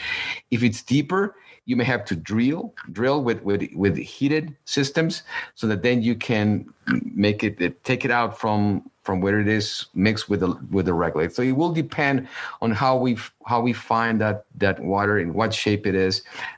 If 0.50 0.64
it's 0.64 0.82
deeper, 0.82 1.36
you 1.68 1.76
may 1.76 1.84
have 1.84 2.04
to 2.06 2.16
drill 2.16 2.74
drill 2.92 3.22
with 3.22 3.42
with 3.42 3.68
with 3.74 3.96
heated 3.98 4.56
systems 4.64 5.22
so 5.54 5.66
that 5.66 5.82
then 5.82 6.02
you 6.02 6.14
can 6.14 6.64
make 7.14 7.44
it 7.44 7.84
take 7.84 8.06
it 8.06 8.10
out 8.10 8.38
from 8.38 8.90
from 9.08 9.22
where 9.22 9.40
it 9.40 9.48
is 9.48 9.86
mixed 9.94 10.28
with 10.28 10.40
the 10.40 10.50
with 10.70 10.84
the 10.84 10.92
regolith. 10.92 11.32
So 11.32 11.40
it 11.40 11.56
will 11.60 11.72
depend 11.72 12.28
on 12.60 12.70
how 12.72 12.94
we 12.98 13.16
how 13.46 13.58
we 13.62 13.72
find 13.72 14.20
that 14.20 14.44
that 14.56 14.76
water 14.94 15.18
in 15.18 15.32
what 15.32 15.54
shape 15.54 15.86
it 15.86 15.94
is, 15.94 16.14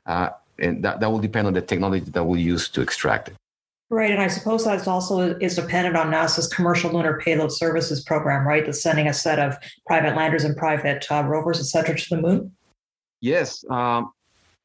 uh, 0.07 0.31
and 0.59 0.83
that, 0.85 0.99
that 0.99 1.09
will 1.09 1.21
depend 1.21 1.47
on 1.47 1.53
the 1.53 1.63
technology 1.63 2.11
that 2.11 2.25
we'll 2.25 2.45
use 2.55 2.69
to 2.71 2.81
extract 2.81 3.29
it. 3.29 3.35
Right, 3.89 4.11
and 4.11 4.21
I 4.21 4.27
suppose 4.27 4.65
that 4.65 4.89
also 4.89 5.39
is 5.39 5.55
dependent 5.55 5.97
on 5.97 6.11
NASA's 6.11 6.49
Commercial 6.49 6.91
Lunar 6.91 7.21
Payload 7.25 7.53
Services 7.53 8.03
program, 8.03 8.45
right? 8.45 8.65
That's 8.67 8.83
sending 8.83 9.07
a 9.07 9.15
set 9.15 9.39
of 9.39 9.57
private 9.87 10.17
landers 10.17 10.43
and 10.43 10.57
private 10.57 11.07
uh, 11.09 11.23
rovers, 11.23 11.61
et 11.61 11.69
cetera, 11.75 11.97
to 11.97 12.09
the 12.17 12.21
moon. 12.21 12.53
Yes, 13.21 13.65
um, 13.71 14.11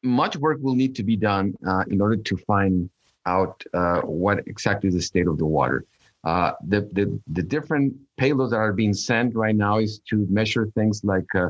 much 0.01 0.37
work 0.37 0.57
will 0.59 0.75
need 0.75 0.95
to 0.95 1.03
be 1.03 1.15
done 1.15 1.53
uh, 1.69 1.83
in 1.93 2.01
order 2.01 2.17
to 2.29 2.35
find 2.49 2.89
out 3.27 3.63
uh, 3.75 4.01
what 4.01 4.39
exactly 4.47 4.87
is 4.87 4.95
the 4.95 5.01
state 5.01 5.27
of 5.27 5.37
the 5.37 5.45
water. 5.59 5.85
Uh, 6.25 6.53
the, 6.67 6.81
the, 6.93 7.19
the 7.27 7.43
different 7.43 7.93
payloads 8.19 8.49
that 8.49 8.57
are 8.57 8.73
being 8.73 8.93
sent 8.93 9.35
right 9.35 9.55
now 9.55 9.77
is 9.77 9.99
to 10.09 10.25
measure 10.29 10.65
things 10.73 11.03
like 11.03 11.33
uh, 11.35 11.49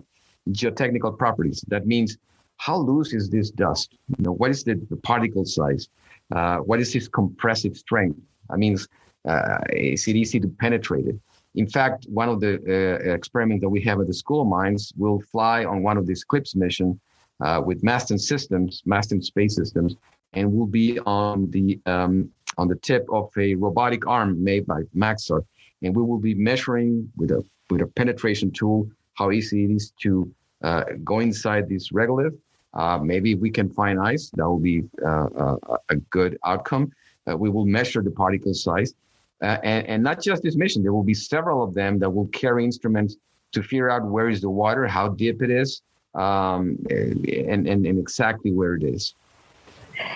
geotechnical 0.50 1.18
properties. 1.18 1.64
That 1.70 1.88
means 1.88 2.18
how 2.58 2.78
loose 2.78 3.14
is 3.14 3.30
this 3.30 3.50
dust? 3.52 3.98
You 4.18 4.24
know, 4.26 4.34
what 4.34 4.52
is 4.52 4.64
the, 4.64 4.76
the 4.90 4.98
particle 4.98 5.46
size? 5.46 5.88
Uh, 6.34 6.58
what 6.58 6.80
is 6.80 6.94
its 6.94 7.08
compressive 7.08 7.78
strength? 7.78 8.20
That 8.50 8.60
means 8.60 8.88
uh, 9.26 9.60
is 9.70 10.08
it 10.08 10.16
easy 10.16 10.40
to 10.40 10.48
penetrate 10.48 11.08
it? 11.08 11.16
In 11.56 11.68
fact, 11.68 12.06
one 12.10 12.28
of 12.28 12.42
the 12.42 12.56
uh, 12.68 13.14
experiments 13.14 13.62
that 13.62 13.70
we 13.70 13.82
have 13.82 14.02
at 14.02 14.08
the 14.08 14.14
School 14.14 14.42
of 14.42 14.48
Mines 14.48 14.92
will 14.98 15.22
fly 15.32 15.64
on 15.64 15.84
one 15.84 15.98
of 15.98 16.06
these 16.06 16.26
CLPS 16.26 16.56
missions 16.56 16.98
uh, 17.40 17.62
with 17.66 17.82
Masten 17.82 18.20
systems, 18.20 18.84
Masten 18.86 19.24
space 19.24 19.56
systems, 19.56 19.96
and 20.34 20.52
will 20.52 20.68
be 20.68 21.00
on 21.02 21.50
the 21.52 21.80
um, 21.86 22.30
on 22.58 22.68
the 22.68 22.76
tip 22.76 23.06
of 23.12 23.32
a 23.38 23.56
robotic 23.56 24.08
arm 24.08 24.44
made 24.44 24.66
by 24.66 24.82
Maxar, 24.96 25.44
and 25.82 25.96
we 25.96 26.04
will 26.04 26.20
be 26.20 26.34
measuring 26.34 27.12
with 27.18 27.32
a 27.32 27.44
with 27.70 27.82
a 27.82 27.88
penetration 27.88 28.52
tool 28.52 28.88
how 29.16 29.32
easy 29.32 29.66
it 29.66 29.72
is 29.72 29.92
to 30.02 30.32
uh, 30.64 30.84
go 31.04 31.20
inside 31.20 31.68
this 31.68 31.92
regolith. 31.92 32.38
Uh, 32.74 32.98
maybe 32.98 33.36
we 33.36 33.50
can 33.50 33.70
find 33.70 34.00
ice. 34.00 34.30
That 34.36 34.48
will 34.48 34.60
be 34.60 34.84
uh, 35.04 35.28
uh 35.44 35.78
a 35.90 35.96
good 35.96 36.38
outcome. 36.46 36.92
Uh, 37.28 37.38
we 37.38 37.50
will 37.50 37.66
measure 37.66 38.02
the 38.02 38.12
particle 38.12 38.54
size, 38.54 38.94
uh, 39.42 39.58
and, 39.64 39.88
and 39.88 40.04
not 40.04 40.22
just 40.22 40.44
this 40.44 40.56
mission. 40.56 40.84
There 40.84 40.94
will 40.94 41.04
be 41.04 41.14
several 41.14 41.64
of 41.64 41.74
them 41.74 41.98
that 42.00 42.10
will 42.10 42.28
carry 42.28 42.64
instruments 42.64 43.18
to 43.54 43.64
figure 43.64 43.90
out 43.90 44.06
where 44.06 44.30
is 44.30 44.42
the 44.42 44.50
water, 44.50 44.86
how 44.86 45.10
deep 45.10 45.42
it 45.42 45.50
is, 45.50 45.82
um, 46.14 46.78
and, 46.90 47.68
and, 47.68 47.86
and 47.88 47.98
exactly 47.98 48.52
where 48.52 48.76
it 48.76 48.84
is. 48.84 49.16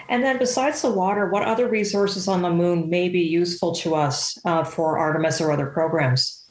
And 0.10 0.24
then, 0.24 0.38
besides 0.38 0.82
the 0.82 0.92
water, 0.92 1.30
what 1.30 1.44
other 1.44 1.68
resources 1.68 2.28
on 2.28 2.42
the 2.42 2.50
moon 2.50 2.90
may 2.90 3.10
be 3.10 3.22
useful 3.22 3.74
to 3.76 3.96
us 3.96 4.38
uh, 4.46 4.64
for 4.64 4.98
Artemis 4.98 5.42
or 5.42 5.52
other 5.52 5.68
programs? 5.68 6.50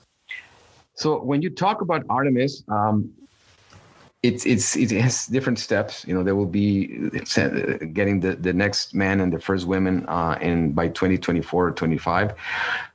So, 0.94 1.22
when 1.22 1.42
you 1.42 1.50
talk 1.50 1.80
about 1.80 2.04
Artemis, 2.08 2.62
um, 2.68 3.12
it's 4.24 4.46
it's 4.46 4.76
it 4.76 4.90
has 4.90 5.26
different 5.26 5.60
steps. 5.60 6.04
You 6.06 6.12
know, 6.12 6.24
there 6.24 6.34
will 6.34 6.46
be 6.46 7.08
uh, 7.36 7.48
getting 7.92 8.18
the, 8.18 8.34
the 8.34 8.52
next 8.52 8.92
man 8.92 9.20
and 9.20 9.32
the 9.32 9.38
first 9.38 9.66
women 9.66 10.04
uh, 10.08 10.36
in 10.40 10.72
by 10.72 10.88
2024 10.88 11.68
or 11.68 11.70
25. 11.70 12.34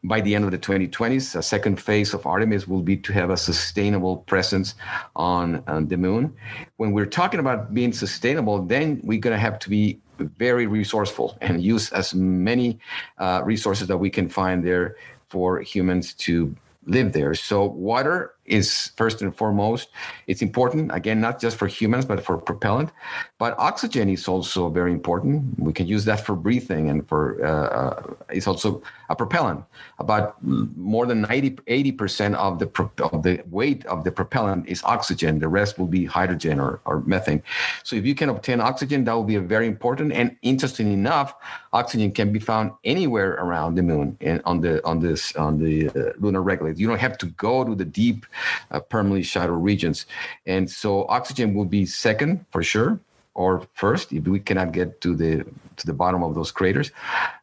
By 0.03 0.19
the 0.19 0.35
end 0.35 0.43
of 0.43 0.51
the 0.51 0.57
2020s, 0.57 1.37
a 1.37 1.41
second 1.41 1.81
phase 1.81 2.13
of 2.13 2.25
Artemis 2.27 2.67
will 2.67 2.81
be 2.81 2.97
to 2.97 3.13
have 3.13 3.29
a 3.29 3.37
sustainable 3.37 4.17
presence 4.17 4.75
on, 5.15 5.63
on 5.67 5.87
the 5.87 5.95
moon. 5.95 6.35
When 6.75 6.91
we're 6.91 7.05
talking 7.05 7.39
about 7.39 7.73
being 7.73 7.93
sustainable, 7.93 8.61
then 8.61 8.99
we're 9.03 9.21
going 9.21 9.35
to 9.35 9.39
have 9.39 9.59
to 9.59 9.69
be 9.69 10.01
very 10.17 10.67
resourceful 10.67 11.37
and 11.41 11.61
use 11.61 11.91
as 11.91 12.13
many 12.13 12.79
uh, 13.17 13.41
resources 13.43 13.87
that 13.87 13.97
we 13.97 14.09
can 14.09 14.29
find 14.29 14.63
there 14.63 14.95
for 15.27 15.61
humans 15.61 16.13
to 16.13 16.55
live 16.85 17.13
there. 17.13 17.33
So 17.33 17.65
water 17.65 18.35
is 18.45 18.91
first 18.97 19.21
and 19.21 19.35
foremost. 19.35 19.89
It's 20.27 20.41
important, 20.41 20.93
again, 20.93 21.21
not 21.21 21.39
just 21.39 21.57
for 21.57 21.67
humans, 21.67 22.05
but 22.05 22.23
for 22.23 22.37
propellant. 22.37 22.91
But 23.37 23.57
oxygen 23.57 24.09
is 24.09 24.27
also 24.27 24.69
very 24.69 24.91
important. 24.91 25.57
We 25.59 25.73
can 25.73 25.87
use 25.87 26.05
that 26.05 26.25
for 26.25 26.35
breathing 26.35 26.89
and 26.89 27.07
for, 27.07 27.43
uh, 27.43 27.49
uh 27.49 28.13
it's 28.29 28.47
also 28.47 28.81
a 29.09 29.15
propellant. 29.15 29.63
About 29.99 30.35
more 30.43 31.05
than 31.05 31.21
90, 31.21 31.51
80% 31.51 32.35
of 32.35 32.59
the, 32.59 32.67
of 33.03 33.23
the 33.23 33.41
weight 33.49 33.85
of 33.85 34.03
the 34.03 34.11
propellant 34.11 34.67
is 34.67 34.83
oxygen. 34.83 35.39
The 35.39 35.47
rest 35.47 35.79
will 35.79 35.87
be 35.87 36.05
hydrogen 36.05 36.59
or, 36.59 36.81
or 36.85 37.01
methane. 37.01 37.41
So 37.83 37.95
if 37.95 38.05
you 38.05 38.15
can 38.15 38.29
obtain 38.29 38.59
oxygen, 38.59 39.03
that 39.05 39.13
will 39.13 39.23
be 39.23 39.35
a 39.35 39.41
very 39.41 39.67
important. 39.67 40.11
And 40.11 40.35
interesting 40.41 40.91
enough, 40.91 41.35
oxygen 41.71 42.11
can 42.11 42.31
be 42.31 42.39
found 42.39 42.71
anywhere 42.83 43.33
around 43.33 43.75
the 43.75 43.83
moon 43.83 44.17
and 44.21 44.41
on 44.45 44.61
the, 44.61 44.85
on 44.85 44.99
this, 44.99 45.35
on 45.35 45.57
the 45.57 45.89
uh, 45.89 46.11
lunar 46.19 46.41
regolith. 46.41 46.77
You 46.77 46.87
don't 46.87 46.99
have 46.99 47.17
to 47.19 47.27
go 47.27 47.63
to 47.63 47.75
the 47.75 47.85
deep 47.85 48.25
uh, 48.71 48.79
permanently 48.79 49.23
shallow 49.23 49.53
regions. 49.53 50.05
And 50.45 50.69
so 50.69 51.05
oxygen 51.07 51.53
will 51.53 51.65
be 51.65 51.85
second 51.85 52.45
for 52.51 52.63
sure 52.63 52.99
or 53.35 53.65
first 53.73 54.13
if 54.13 54.27
we 54.27 54.39
cannot 54.39 54.71
get 54.71 55.01
to 55.01 55.15
the 55.15 55.43
to 55.75 55.87
the 55.87 55.93
bottom 55.93 56.21
of 56.21 56.35
those 56.35 56.51
craters. 56.51 56.91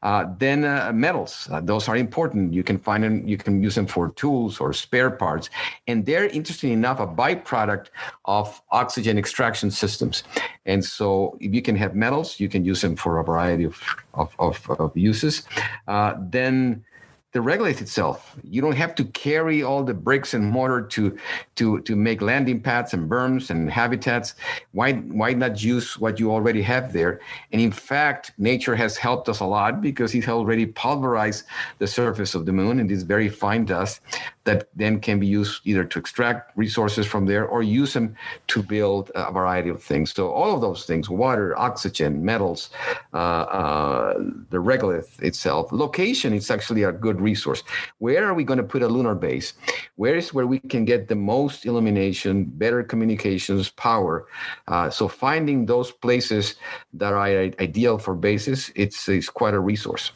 Uh, 0.04 0.24
then 0.38 0.64
uh, 0.64 0.92
metals 0.94 1.48
uh, 1.50 1.60
those 1.60 1.88
are 1.88 1.96
important. 1.96 2.52
You 2.52 2.62
can 2.62 2.78
find 2.78 3.02
them 3.02 3.26
you 3.26 3.36
can 3.36 3.62
use 3.62 3.74
them 3.74 3.86
for 3.86 4.10
tools 4.10 4.60
or 4.60 4.72
spare 4.72 5.10
parts. 5.10 5.50
And 5.88 6.06
they're 6.06 6.26
interesting 6.26 6.72
enough 6.72 7.00
a 7.00 7.06
byproduct 7.06 7.86
of 8.24 8.62
oxygen 8.70 9.18
extraction 9.18 9.70
systems. 9.70 10.22
And 10.64 10.84
so 10.84 11.36
if 11.40 11.52
you 11.52 11.62
can 11.62 11.76
have 11.76 11.94
metals 11.94 12.38
you 12.38 12.48
can 12.48 12.64
use 12.64 12.80
them 12.82 12.94
for 12.94 13.18
a 13.18 13.24
variety 13.24 13.64
of 13.64 13.80
of, 14.14 14.34
of, 14.38 14.70
of 14.78 14.96
uses. 14.96 15.42
Uh, 15.88 16.14
then 16.18 16.84
the 17.32 17.38
regolith 17.38 17.80
itself. 17.80 18.36
You 18.42 18.60
don't 18.60 18.76
have 18.76 18.94
to 18.96 19.04
carry 19.04 19.62
all 19.62 19.84
the 19.84 19.94
bricks 19.94 20.34
and 20.34 20.44
mortar 20.44 20.82
to 20.82 21.16
to 21.56 21.80
to 21.82 21.94
make 21.94 22.22
landing 22.22 22.60
pads 22.60 22.92
and 22.92 23.08
berms 23.08 23.50
and 23.50 23.70
habitats. 23.70 24.34
Why 24.72 24.94
why 24.94 25.34
not 25.34 25.62
use 25.62 25.98
what 25.98 26.18
you 26.18 26.32
already 26.32 26.62
have 26.62 26.92
there? 26.92 27.20
And 27.52 27.60
in 27.60 27.70
fact, 27.70 28.32
nature 28.38 28.74
has 28.74 28.96
helped 28.96 29.28
us 29.28 29.40
a 29.40 29.44
lot 29.44 29.80
because 29.80 30.14
it's 30.14 30.28
already 30.28 30.66
pulverized 30.66 31.44
the 31.78 31.86
surface 31.86 32.34
of 32.34 32.46
the 32.46 32.52
moon 32.52 32.80
in 32.80 32.88
this 32.88 33.02
very 33.02 33.28
fine 33.28 33.64
dust 33.64 34.00
that 34.44 34.68
then 34.74 34.98
can 35.00 35.20
be 35.20 35.26
used 35.26 35.60
either 35.64 35.84
to 35.84 35.98
extract 35.98 36.56
resources 36.56 37.06
from 37.06 37.26
there 37.26 37.46
or 37.46 37.62
use 37.62 37.92
them 37.92 38.16
to 38.48 38.62
build 38.62 39.12
a 39.14 39.30
variety 39.30 39.68
of 39.68 39.82
things. 39.82 40.12
So 40.12 40.32
all 40.32 40.52
of 40.54 40.60
those 40.60 40.84
things: 40.84 41.08
water, 41.08 41.56
oxygen, 41.56 42.24
metals, 42.24 42.70
uh, 43.14 43.16
uh, 43.16 44.14
the 44.50 44.58
regolith 44.58 45.22
itself. 45.22 45.70
location. 45.70 46.32
It's 46.32 46.50
actually 46.50 46.82
a 46.82 46.92
good 46.92 47.19
resource. 47.20 47.62
Where 47.98 48.24
are 48.26 48.34
we 48.34 48.44
going 48.44 48.58
to 48.58 48.64
put 48.64 48.82
a 48.82 48.88
lunar 48.88 49.14
base? 49.14 49.54
Where 49.96 50.16
is 50.16 50.32
where 50.34 50.46
we 50.46 50.58
can 50.58 50.84
get 50.84 51.08
the 51.08 51.14
most 51.14 51.66
illumination, 51.66 52.44
better 52.44 52.82
communications, 52.82 53.70
power? 53.70 54.26
Uh, 54.68 54.90
so 54.90 55.08
finding 55.08 55.66
those 55.66 55.90
places 55.90 56.56
that 56.94 57.12
are 57.12 57.20
ideal 57.20 57.98
for 57.98 58.14
bases, 58.14 58.70
it's, 58.74 59.08
it's 59.08 59.28
quite 59.28 59.54
a 59.54 59.60
resource. 59.60 60.12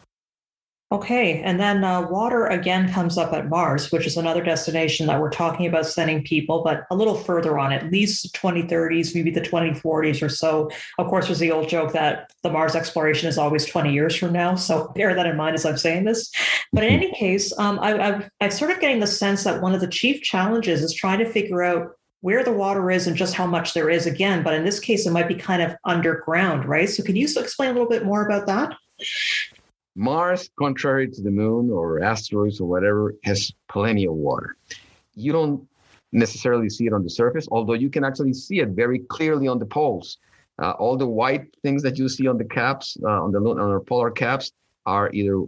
Okay, 0.94 1.42
and 1.42 1.58
then 1.58 1.82
uh, 1.82 2.02
water 2.02 2.46
again 2.46 2.88
comes 2.88 3.18
up 3.18 3.32
at 3.32 3.48
Mars, 3.48 3.90
which 3.90 4.06
is 4.06 4.16
another 4.16 4.44
destination 4.44 5.08
that 5.08 5.20
we're 5.20 5.28
talking 5.28 5.66
about 5.66 5.86
sending 5.86 6.22
people, 6.22 6.62
but 6.62 6.84
a 6.88 6.94
little 6.94 7.16
further 7.16 7.58
on, 7.58 7.72
at 7.72 7.90
least 7.90 8.32
2030s, 8.36 9.12
maybe 9.12 9.32
the 9.32 9.40
2040s 9.40 10.22
or 10.22 10.28
so. 10.28 10.70
Of 11.00 11.08
course, 11.08 11.26
there's 11.26 11.40
the 11.40 11.50
old 11.50 11.68
joke 11.68 11.92
that 11.94 12.30
the 12.44 12.50
Mars 12.50 12.76
exploration 12.76 13.28
is 13.28 13.38
always 13.38 13.66
20 13.66 13.92
years 13.92 14.14
from 14.14 14.32
now, 14.32 14.54
so 14.54 14.86
bear 14.94 15.16
that 15.16 15.26
in 15.26 15.36
mind 15.36 15.56
as 15.56 15.66
I'm 15.66 15.76
saying 15.76 16.04
this. 16.04 16.30
But 16.72 16.84
in 16.84 16.90
any 16.90 17.10
case, 17.10 17.52
um, 17.58 17.80
I, 17.80 17.98
I've, 17.98 18.30
I'm 18.40 18.52
sort 18.52 18.70
of 18.70 18.78
getting 18.78 19.00
the 19.00 19.08
sense 19.08 19.42
that 19.42 19.60
one 19.60 19.74
of 19.74 19.80
the 19.80 19.88
chief 19.88 20.22
challenges 20.22 20.80
is 20.80 20.94
trying 20.94 21.18
to 21.18 21.28
figure 21.28 21.64
out 21.64 21.88
where 22.20 22.44
the 22.44 22.52
water 22.52 22.92
is 22.92 23.08
and 23.08 23.16
just 23.16 23.34
how 23.34 23.48
much 23.48 23.74
there 23.74 23.90
is 23.90 24.06
again. 24.06 24.44
But 24.44 24.54
in 24.54 24.64
this 24.64 24.78
case, 24.78 25.08
it 25.08 25.10
might 25.10 25.26
be 25.26 25.34
kind 25.34 25.60
of 25.60 25.74
underground, 25.84 26.66
right? 26.66 26.88
So, 26.88 27.02
can 27.02 27.16
you 27.16 27.26
explain 27.36 27.70
a 27.70 27.72
little 27.72 27.88
bit 27.88 28.04
more 28.04 28.24
about 28.24 28.46
that? 28.46 28.76
Mars, 29.96 30.50
contrary 30.58 31.08
to 31.08 31.22
the 31.22 31.30
moon 31.30 31.70
or 31.70 32.02
asteroids 32.02 32.60
or 32.60 32.68
whatever, 32.68 33.14
has 33.24 33.52
plenty 33.68 34.06
of 34.06 34.14
water. 34.14 34.56
You 35.14 35.32
don't 35.32 35.68
necessarily 36.12 36.68
see 36.68 36.86
it 36.86 36.92
on 36.92 37.04
the 37.04 37.10
surface, 37.10 37.46
although 37.50 37.74
you 37.74 37.90
can 37.90 38.04
actually 38.04 38.32
see 38.32 38.60
it 38.60 38.70
very 38.70 39.00
clearly 39.00 39.46
on 39.46 39.58
the 39.58 39.66
poles. 39.66 40.18
Uh, 40.60 40.70
all 40.72 40.96
the 40.96 41.06
white 41.06 41.46
things 41.62 41.82
that 41.82 41.98
you 41.98 42.08
see 42.08 42.26
on 42.26 42.38
the 42.38 42.44
caps, 42.44 42.96
uh, 43.04 43.22
on 43.24 43.32
the 43.32 43.40
on 43.40 43.58
our 43.58 43.80
polar 43.80 44.10
caps, 44.10 44.52
are 44.86 45.10
either 45.12 45.42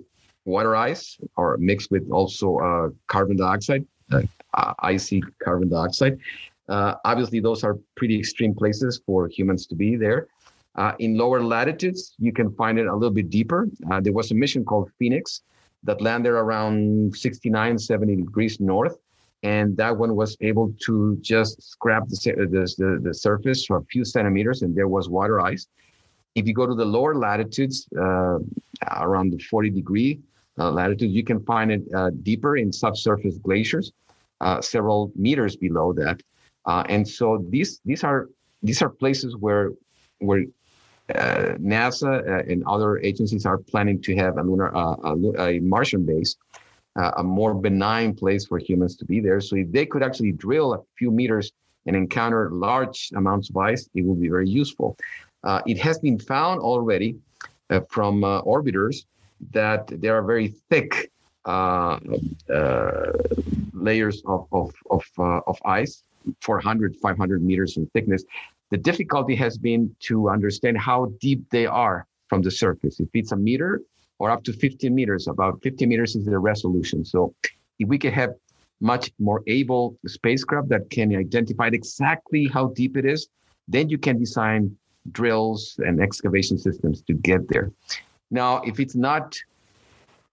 water 0.45 0.75
ice 0.75 1.19
or 1.37 1.57
mixed 1.59 1.91
with 1.91 2.09
also 2.11 2.59
uh, 2.59 2.89
carbon 3.07 3.37
dioxide, 3.37 3.85
uh, 4.13 4.23
icy 4.81 5.23
carbon 5.43 5.69
dioxide. 5.69 6.19
Uh, 6.69 6.95
obviously, 7.05 7.39
those 7.39 7.63
are 7.63 7.79
pretty 7.97 8.19
extreme 8.19 8.55
places 8.55 9.01
for 9.07 9.29
humans 9.29 9.67
to 9.67 9.75
be 9.75 9.97
there. 9.97 10.27
Uh, 10.77 10.93
in 10.99 11.17
lower 11.17 11.43
latitudes, 11.43 12.15
you 12.19 12.33
can 12.33 12.55
find 12.55 12.79
it 12.79 12.87
a 12.87 12.95
little 12.95 13.11
bit 13.11 13.31
deeper. 13.31 13.69
Uh, 13.91 14.01
there 14.01 14.13
was 14.13 14.31
a 14.31 14.35
mission 14.35 14.65
called 14.65 14.91
Phoenix 14.99 15.43
that 15.85 16.01
landed 16.03 16.31
around 16.31 17.17
69, 17.17 17.79
70 17.79 18.17
degrees 18.17 18.61
north. 18.61 18.99
And 19.43 19.77
that 19.77 19.97
one 19.97 20.17
was 20.17 20.37
able 20.41 20.75
to 20.87 21.19
just 21.21 21.63
scrap 21.63 22.09
the, 22.09 22.17
the, 22.51 22.75
the, 22.79 23.01
the 23.03 23.15
surface 23.15 23.65
for 23.65 23.79
a 23.79 23.85
few 23.85 24.05
centimeters, 24.05 24.63
and 24.63 24.75
there 24.75 24.89
was 24.89 25.09
water 25.09 25.41
ice. 25.41 25.67
If 26.35 26.47
you 26.47 26.53
go 26.53 26.67
to 26.67 26.75
the 26.75 26.85
lower 26.85 27.15
latitudes, 27.15 27.89
uh, 27.99 28.39
around 28.91 29.31
the 29.31 29.39
40 29.39 29.71
degree 29.71 30.21
uh, 30.59 30.71
latitude, 30.71 31.11
you 31.11 31.23
can 31.23 31.43
find 31.45 31.71
it 31.71 31.83
uh, 31.95 32.11
deeper 32.23 32.57
in 32.57 32.73
subsurface 32.73 33.39
glaciers, 33.39 33.93
uh, 34.41 34.61
several 34.61 35.13
meters 35.17 35.57
below 35.57 35.93
that. 35.95 36.23
and 36.89 37.07
so 37.09 37.45
these 37.51 37.81
these 37.85 38.03
are 38.05 38.29
these 38.63 38.83
are 38.83 38.91
places 38.91 39.37
where 39.37 39.71
where 40.19 40.45
uh, 41.15 41.55
NASA 41.61 42.29
uh, 42.29 42.43
and 42.51 42.65
other 42.67 42.99
agencies 42.99 43.47
are 43.47 43.59
planning 43.59 44.03
to 44.03 44.17
have 44.17 44.39
a 44.39 44.43
lunar, 44.43 44.77
uh, 44.77 44.97
a, 45.39 45.61
Martian 45.61 46.05
base, 46.05 46.37
uh, 46.97 47.13
a 47.19 47.23
more 47.23 47.55
benign 47.55 48.15
place 48.15 48.47
for 48.47 48.59
humans 48.59 48.97
to 48.97 49.05
be 49.05 49.21
there. 49.21 49.41
So 49.41 49.57
if 49.57 49.71
they 49.71 49.87
could 49.87 50.03
actually 50.03 50.33
drill 50.33 50.75
a 50.75 50.81
few 50.99 51.13
meters 51.13 51.53
and 51.87 51.95
encounter 51.95 52.51
large 52.51 53.11
amounts 53.15 53.51
of 53.51 53.57
ice, 53.57 53.89
it 53.95 54.05
would 54.05 54.21
be 54.21 54.29
very 54.29 54.49
useful. 54.49 54.97
Uh, 55.45 55.63
it 55.67 55.79
has 55.79 56.01
been 56.01 56.19
found 56.19 56.61
already 56.61 57.15
uh, 57.71 57.81
from 57.89 58.23
orbiters 58.23 59.05
that 59.53 59.87
there 60.01 60.17
are 60.17 60.23
very 60.23 60.49
thick 60.71 61.13
layers 63.75 64.23
of 64.27 64.49
of 64.51 64.75
of, 64.91 65.05
of 65.47 65.59
ice 65.65 66.03
400 66.41 66.97
500 66.97 67.45
meters 67.45 67.77
in 67.77 67.87
thickness 67.95 68.25
the 68.77 68.83
difficulty 68.83 69.35
has 69.35 69.57
been 69.57 69.97
to 70.01 70.29
understand 70.29 70.77
how 70.77 71.11
deep 71.19 71.41
they 71.49 71.65
are 71.65 72.07
from 72.29 72.43
the 72.43 72.51
surface. 72.51 73.01
If 73.01 73.09
it's 73.15 73.33
a 73.33 73.37
meter, 73.37 73.81
or 74.19 74.31
up 74.31 74.45
to 74.45 74.53
50 74.53 74.91
meters. 74.91 75.29
About 75.29 75.63
50 75.63 75.87
meters 75.87 76.15
is 76.15 76.27
the 76.27 76.39
resolution. 76.39 77.03
So 77.05 77.35
if 77.79 77.89
we 77.89 77.99
can 77.99 78.13
have 78.13 78.35
much 78.81 79.11
more 79.19 79.43
able 79.47 79.97
spacecraft 80.07 80.69
that 80.69 80.91
can 80.91 81.17
identify 81.17 81.69
exactly 81.73 82.47
how 82.47 82.69
deep 82.69 82.99
it 82.99 83.07
is, 83.07 83.29
then 83.67 83.89
you 83.89 83.97
can 83.97 84.19
design 84.19 84.77
drills 85.13 85.81
and 85.87 86.01
excavation 86.01 86.59
systems 86.59 87.01
to 87.03 87.15
get 87.15 87.49
there. 87.49 87.73
Now, 88.31 88.61
if 88.63 88.79
it's 88.79 88.95
not 88.95 89.39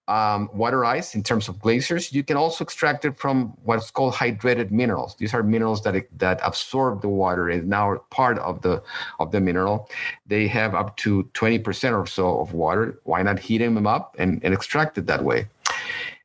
um, 0.08 0.50
water 0.54 0.84
ice 0.84 1.16
in 1.16 1.24
terms 1.24 1.48
of 1.48 1.60
glaciers, 1.60 2.12
you 2.12 2.24
can 2.24 2.36
also 2.36 2.64
extract 2.64 3.06
it 3.06 3.18
from 3.18 3.54
what's 3.64 3.90
called 3.90 4.14
hydrated 4.14 4.70
minerals. 4.72 5.16
These 5.16 5.34
are 5.34 5.44
minerals 5.44 5.84
that 5.84 5.96
that 6.20 6.40
absorb 6.44 7.02
the 7.02 7.08
water 7.08 7.50
and 7.50 7.70
now 7.70 7.98
part 8.10 8.38
of 8.40 8.62
the 8.62 8.84
of 9.20 9.32
the 9.32 9.40
mineral. 9.40 9.90
They 10.28 10.48
have 10.48 10.76
up 10.76 10.98
to 10.98 11.24
20% 11.34 11.98
or 11.98 12.06
so 12.06 12.40
of 12.40 12.54
water. 12.54 13.00
Why 13.04 13.22
not 13.24 13.40
heat 13.40 13.60
them 13.60 13.88
up 13.88 14.16
and, 14.20 14.44
and 14.44 14.54
extract 14.54 14.98
it 14.98 15.06
that 15.08 15.24
way? 15.24 15.48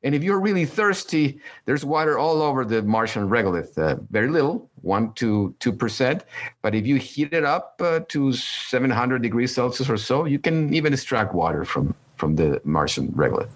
And 0.05 0.15
if 0.15 0.23
you're 0.23 0.41
really 0.41 0.65
thirsty, 0.65 1.41
there's 1.65 1.85
water 1.85 2.19
all 2.19 2.41
over 2.41 2.65
the 2.65 2.83
Martian 2.83 3.29
regolith. 3.29 3.77
Uh, 3.77 3.97
very 4.11 4.29
little, 4.29 4.71
one 4.83 5.13
to 5.15 5.55
two 5.59 5.73
percent. 5.73 6.25
But 6.63 6.75
if 6.75 6.87
you 6.87 6.97
heat 6.97 7.33
it 7.33 7.45
up 7.45 7.81
uh, 7.83 8.01
to 8.09 8.33
700 8.33 9.23
degrees 9.23 9.55
Celsius 9.55 9.89
or 9.91 9.97
so, 9.97 10.25
you 10.25 10.39
can 10.39 10.73
even 10.75 10.93
extract 10.93 11.35
water 11.35 11.65
from 11.65 11.95
from 12.17 12.37
the 12.37 12.61
Martian 12.65 13.09
regolith. 13.13 13.51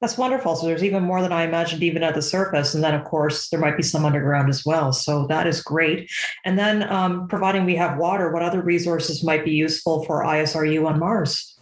That's 0.00 0.16
wonderful. 0.16 0.54
So 0.54 0.66
there's 0.66 0.84
even 0.84 1.02
more 1.02 1.22
than 1.22 1.32
I 1.32 1.42
imagined, 1.42 1.82
even 1.82 2.04
at 2.04 2.14
the 2.14 2.22
surface. 2.22 2.74
And 2.74 2.84
then, 2.84 2.94
of 2.94 3.04
course, 3.04 3.48
there 3.48 3.58
might 3.58 3.76
be 3.76 3.82
some 3.82 4.04
underground 4.04 4.48
as 4.48 4.64
well. 4.64 4.92
So 4.92 5.26
that 5.26 5.48
is 5.48 5.60
great. 5.60 6.08
And 6.44 6.56
then, 6.56 6.84
um, 6.84 7.26
providing 7.26 7.64
we 7.64 7.74
have 7.76 7.98
water, 7.98 8.32
what 8.32 8.42
other 8.42 8.62
resources 8.62 9.24
might 9.24 9.44
be 9.44 9.50
useful 9.50 10.04
for 10.04 10.22
ISRU 10.24 10.86
on 10.86 11.00
Mars? 11.00 11.58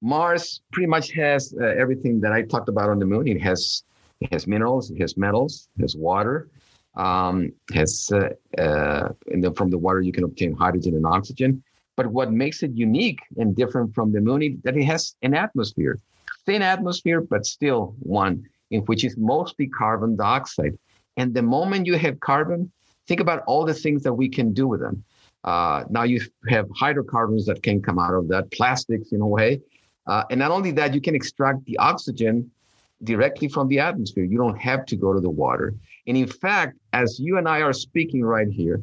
Mars 0.00 0.60
pretty 0.72 0.86
much 0.86 1.12
has 1.12 1.54
uh, 1.60 1.64
everything 1.64 2.20
that 2.20 2.32
I 2.32 2.42
talked 2.42 2.68
about 2.68 2.88
on 2.88 2.98
the 2.98 3.06
moon. 3.06 3.26
It 3.26 3.40
has 3.42 3.82
it 4.20 4.32
has 4.32 4.46
minerals, 4.46 4.90
it 4.90 5.00
has 5.00 5.16
metals, 5.16 5.68
it 5.78 5.82
has 5.82 5.96
water, 5.96 6.48
um, 6.94 7.52
has 7.72 8.10
uh, 8.12 8.28
uh, 8.60 9.08
and 9.28 9.42
then 9.42 9.54
from 9.54 9.70
the 9.70 9.78
water 9.78 10.00
you 10.00 10.12
can 10.12 10.24
obtain 10.24 10.52
hydrogen 10.54 10.94
and 10.94 11.06
oxygen. 11.06 11.62
But 11.96 12.08
what 12.08 12.32
makes 12.32 12.62
it 12.62 12.72
unique 12.74 13.20
and 13.36 13.54
different 13.56 13.94
from 13.94 14.12
the 14.12 14.20
moon 14.20 14.42
is 14.42 14.52
that 14.64 14.76
it 14.76 14.84
has 14.84 15.14
an 15.22 15.34
atmosphere, 15.34 16.00
thin 16.46 16.62
atmosphere, 16.62 17.20
but 17.20 17.46
still 17.46 17.94
one 18.00 18.44
in 18.70 18.80
which 18.82 19.04
is 19.04 19.16
mostly 19.16 19.66
carbon 19.66 20.16
dioxide. 20.16 20.76
And 21.16 21.34
the 21.34 21.42
moment 21.42 21.86
you 21.86 21.94
have 21.94 22.18
carbon, 22.20 22.72
think 23.06 23.20
about 23.20 23.42
all 23.46 23.64
the 23.64 23.74
things 23.74 24.02
that 24.02 24.12
we 24.12 24.28
can 24.28 24.52
do 24.52 24.66
with 24.66 24.80
them. 24.80 25.04
Uh, 25.44 25.84
now 25.90 26.02
you 26.02 26.20
have 26.48 26.66
hydrocarbons 26.74 27.44
that 27.46 27.62
can 27.62 27.82
come 27.82 27.98
out 27.98 28.14
of 28.14 28.28
that, 28.28 28.50
plastics 28.50 29.12
in 29.12 29.20
a 29.20 29.26
way, 29.26 29.60
uh, 30.06 30.24
and 30.30 30.38
not 30.38 30.50
only 30.50 30.70
that, 30.70 30.94
you 30.94 31.00
can 31.00 31.14
extract 31.14 31.64
the 31.66 31.76
oxygen 31.78 32.50
directly 33.02 33.48
from 33.48 33.68
the 33.68 33.78
atmosphere. 33.78 34.24
You 34.24 34.38
don't 34.38 34.58
have 34.58 34.86
to 34.86 34.96
go 34.96 35.12
to 35.12 35.20
the 35.20 35.30
water. 35.30 35.74
And 36.06 36.16
in 36.16 36.26
fact, 36.26 36.78
as 36.92 37.18
you 37.18 37.38
and 37.38 37.48
I 37.48 37.60
are 37.60 37.72
speaking 37.72 38.22
right 38.24 38.48
here, 38.48 38.82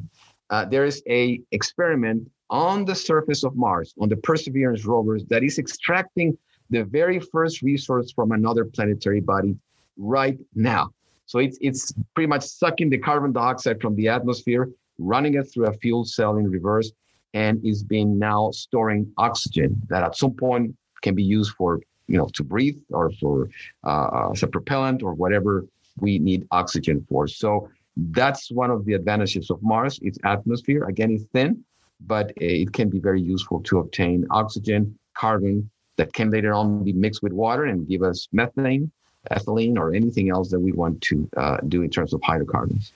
uh, 0.50 0.64
there 0.64 0.84
is 0.84 1.02
a 1.08 1.40
experiment 1.50 2.30
on 2.50 2.84
the 2.84 2.94
surface 2.94 3.42
of 3.44 3.56
Mars, 3.56 3.94
on 4.00 4.08
the 4.08 4.16
Perseverance 4.16 4.84
rovers, 4.84 5.24
that 5.26 5.42
is 5.42 5.58
extracting 5.58 6.36
the 6.72 6.84
very 6.84 7.20
first 7.20 7.62
resource 7.62 8.10
from 8.10 8.32
another 8.32 8.64
planetary 8.64 9.20
body 9.20 9.54
right 9.96 10.38
now. 10.54 10.90
So 11.26 11.38
it's 11.38 11.58
it's 11.60 11.92
pretty 12.14 12.26
much 12.26 12.44
sucking 12.44 12.90
the 12.90 12.98
carbon 12.98 13.32
dioxide 13.32 13.80
from 13.80 13.94
the 13.94 14.08
atmosphere, 14.08 14.68
running 14.98 15.34
it 15.34 15.44
through 15.44 15.66
a 15.66 15.74
fuel 15.74 16.04
cell 16.04 16.36
in 16.38 16.50
reverse, 16.50 16.90
and 17.34 17.64
is 17.64 17.84
being 17.84 18.18
now 18.18 18.50
storing 18.50 19.12
oxygen 19.18 19.80
that 19.88 20.02
at 20.02 20.16
some 20.16 20.32
point 20.32 20.74
can 21.02 21.14
be 21.14 21.22
used 21.22 21.52
for 21.58 21.80
you 22.08 22.18
know 22.18 22.28
to 22.34 22.42
breathe 22.42 22.78
or 22.90 23.10
for 23.20 23.48
uh, 23.84 24.30
as 24.32 24.42
a 24.42 24.48
propellant 24.48 25.02
or 25.02 25.12
whatever 25.14 25.66
we 26.00 26.18
need 26.18 26.46
oxygen 26.50 27.04
for. 27.08 27.28
So 27.28 27.68
that's 27.96 28.50
one 28.50 28.70
of 28.70 28.86
the 28.86 28.94
advantages 28.94 29.50
of 29.50 29.62
Mars. 29.62 29.98
Its 30.02 30.18
atmosphere 30.24 30.84
again 30.84 31.10
is 31.12 31.26
thin, 31.34 31.62
but 32.00 32.32
it 32.36 32.72
can 32.72 32.88
be 32.88 32.98
very 32.98 33.20
useful 33.20 33.60
to 33.68 33.78
obtain 33.78 34.26
oxygen, 34.30 34.98
carbon 35.14 35.70
that 35.96 36.12
can 36.12 36.30
later 36.30 36.52
on 36.52 36.84
be 36.84 36.92
mixed 36.92 37.22
with 37.22 37.32
water 37.32 37.64
and 37.64 37.88
give 37.88 38.02
us 38.02 38.28
methane, 38.32 38.90
ethylene, 39.30 39.76
or 39.76 39.94
anything 39.94 40.30
else 40.30 40.50
that 40.50 40.60
we 40.60 40.72
want 40.72 41.00
to 41.02 41.28
uh, 41.36 41.58
do 41.68 41.82
in 41.82 41.90
terms 41.90 42.12
of 42.12 42.20
hydrocarbons. 42.22 42.92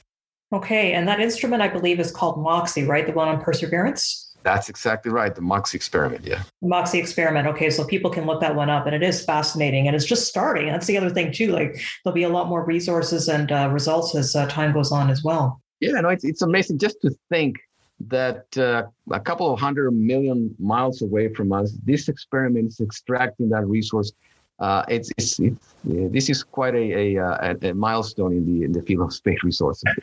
Okay, 0.53 0.93
and 0.93 1.09
that 1.09 1.21
instrument 1.21 1.63
I 1.63 1.69
believe 1.69 1.99
is 1.99 2.11
called 2.11 2.39
MOXIE, 2.39 2.85
right? 2.87 3.07
The 3.07 3.13
one 3.13 3.29
on 3.29 3.41
Perseverance. 3.43 4.27
That's 4.47 4.69
exactly 4.69 5.11
right. 5.11 5.35
The 5.35 5.41
MOXIE 5.41 5.75
experiment. 5.75 6.25
Yeah. 6.25 6.41
MOXIE 6.63 7.01
experiment. 7.01 7.49
Okay. 7.49 7.69
So 7.69 7.85
people 7.85 8.13
can 8.13 8.27
look 8.27 8.41
that 8.43 8.55
one 8.55 8.71
up 8.71 8.87
and 8.87 8.95
it 8.95 9.03
is 9.03 9.25
fascinating 9.25 9.89
and 9.89 9.97
it's 9.97 10.05
just 10.05 10.29
starting. 10.29 10.69
That's 10.69 10.87
the 10.87 10.97
other 10.97 11.11
thing 11.11 11.33
too. 11.33 11.51
Like 11.51 11.81
there'll 12.05 12.15
be 12.15 12.23
a 12.23 12.29
lot 12.29 12.47
more 12.47 12.65
resources 12.65 13.29
and 13.29 13.51
uh, 13.51 13.69
results 13.73 14.15
as 14.15 14.37
uh, 14.37 14.47
time 14.47 14.73
goes 14.73 14.93
on 14.93 15.11
as 15.11 15.25
well. 15.25 15.61
Yeah. 15.81 16.01
No, 16.01 16.11
it's, 16.11 16.23
it's 16.23 16.43
amazing 16.43 16.79
just 16.79 17.01
to 17.03 17.11
think 17.29 17.57
that 18.01 18.57
uh, 18.59 18.85
a 19.11 19.21
couple 19.21 19.53
of 19.53 19.59
hundred 19.59 19.91
million 19.93 20.55
miles 20.59 21.03
away 21.03 21.33
from 21.33 21.53
us, 21.53 21.73
this 21.85 22.09
experiment 22.09 22.69
is 22.69 22.81
extracting 22.81 23.49
that 23.51 23.67
resource. 23.67 24.13
Uh, 24.59 24.85
it's, 24.89 25.11
it's, 25.19 25.39
it's 25.39 25.75
this 25.85 26.31
is 26.31 26.43
quite 26.43 26.75
a, 26.75 27.17
a, 27.17 27.57
a, 27.63 27.75
milestone 27.75 28.33
in 28.33 28.47
the 28.47 28.65
in 28.65 28.73
the 28.73 28.83
field 28.83 29.03
of 29.03 29.13
space 29.13 29.43
resources. 29.43 29.85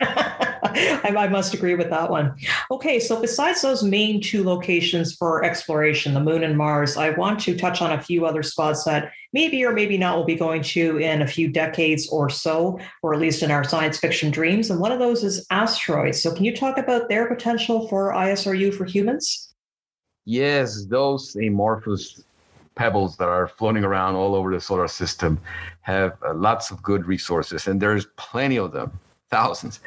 I, 1.04 1.14
I, 1.16 1.28
must 1.28 1.54
agree 1.54 1.76
with 1.76 1.88
that 1.90 2.10
one. 2.10 2.34
Okay, 2.70 2.98
so 2.98 3.20
besides 3.20 3.62
those 3.62 3.84
main 3.84 4.20
two 4.20 4.42
locations 4.42 5.14
for 5.14 5.44
exploration, 5.44 6.14
the 6.14 6.20
moon 6.20 6.42
and 6.42 6.58
Mars, 6.58 6.96
I 6.96 7.10
want 7.10 7.38
to 7.40 7.56
touch 7.56 7.80
on 7.80 7.92
a 7.92 8.02
few 8.02 8.26
other 8.26 8.42
spots 8.42 8.82
that 8.84 9.12
maybe 9.32 9.64
or 9.64 9.72
maybe 9.72 9.96
not 9.96 10.16
we'll 10.16 10.26
be 10.26 10.34
going 10.34 10.62
to 10.62 10.96
in 10.98 11.22
a 11.22 11.28
few 11.28 11.46
decades 11.46 12.08
or 12.08 12.28
so, 12.28 12.80
or 13.04 13.14
at 13.14 13.20
least 13.20 13.44
in 13.44 13.52
our 13.52 13.62
science 13.62 13.98
fiction 13.98 14.32
dreams. 14.32 14.68
And 14.68 14.80
one 14.80 14.90
of 14.90 14.98
those 14.98 15.22
is 15.22 15.46
asteroids. 15.50 16.20
So, 16.20 16.34
can 16.34 16.44
you 16.44 16.56
talk 16.56 16.76
about 16.76 17.08
their 17.08 17.28
potential 17.28 17.86
for 17.86 18.12
ISRU 18.12 18.74
for 18.74 18.84
humans? 18.84 19.54
Yes, 20.24 20.86
those 20.86 21.36
amorphous 21.36 22.24
pebbles 22.74 23.16
that 23.18 23.28
are 23.28 23.46
floating 23.46 23.84
around 23.84 24.16
all 24.16 24.34
over 24.34 24.52
the 24.52 24.60
solar 24.60 24.88
system 24.88 25.40
have 25.82 26.16
uh, 26.26 26.34
lots 26.34 26.72
of 26.72 26.82
good 26.82 27.06
resources, 27.06 27.68
and 27.68 27.80
there's 27.80 28.06
plenty 28.16 28.58
of 28.58 28.72
them 28.72 28.98
thousands, 29.30 29.80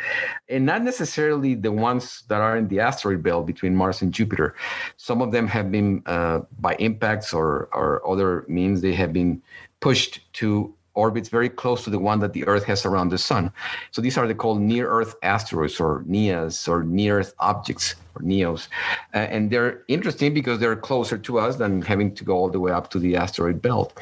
and 0.49 0.65
not 0.65 0.83
necessarily 0.83 1.55
the 1.55 1.71
ones 1.71 2.23
that 2.27 2.41
are 2.41 2.57
in 2.57 2.67
the 2.67 2.79
asteroid 2.79 3.23
belt 3.23 3.45
between 3.45 3.75
Mars 3.75 4.01
and 4.01 4.13
Jupiter. 4.13 4.55
Some 4.97 5.21
of 5.21 5.31
them 5.31 5.47
have 5.47 5.71
been, 5.71 6.03
uh, 6.05 6.41
by 6.59 6.75
impacts 6.75 7.33
or, 7.33 7.69
or 7.73 8.07
other 8.07 8.45
means, 8.47 8.81
they 8.81 8.93
have 8.93 9.13
been 9.13 9.41
pushed 9.79 10.31
to 10.33 10.73
orbits 10.97 11.29
very 11.29 11.49
close 11.49 11.83
to 11.83 11.89
the 11.89 11.99
one 11.99 12.19
that 12.19 12.33
the 12.33 12.45
Earth 12.47 12.65
has 12.65 12.85
around 12.85 13.09
the 13.09 13.17
Sun. 13.17 13.51
So 13.91 14.01
these 14.01 14.17
are 14.17 14.27
the 14.27 14.35
called 14.35 14.59
near 14.59 14.89
Earth 14.89 15.15
asteroids 15.23 15.79
or 15.79 16.03
NEAs 16.07 16.67
or 16.67 16.83
near 16.83 17.19
Earth 17.19 17.33
objects 17.39 17.95
or 18.15 18.21
NEOs. 18.21 18.67
Uh, 19.13 19.17
and 19.17 19.49
they're 19.51 19.83
interesting 19.87 20.33
because 20.33 20.59
they're 20.59 20.75
closer 20.75 21.17
to 21.17 21.39
us 21.39 21.55
than 21.55 21.81
having 21.81 22.13
to 22.15 22.23
go 22.23 22.33
all 22.35 22.49
the 22.49 22.59
way 22.59 22.71
up 22.71 22.89
to 22.91 22.99
the 22.99 23.15
asteroid 23.15 23.61
belt. 23.61 23.99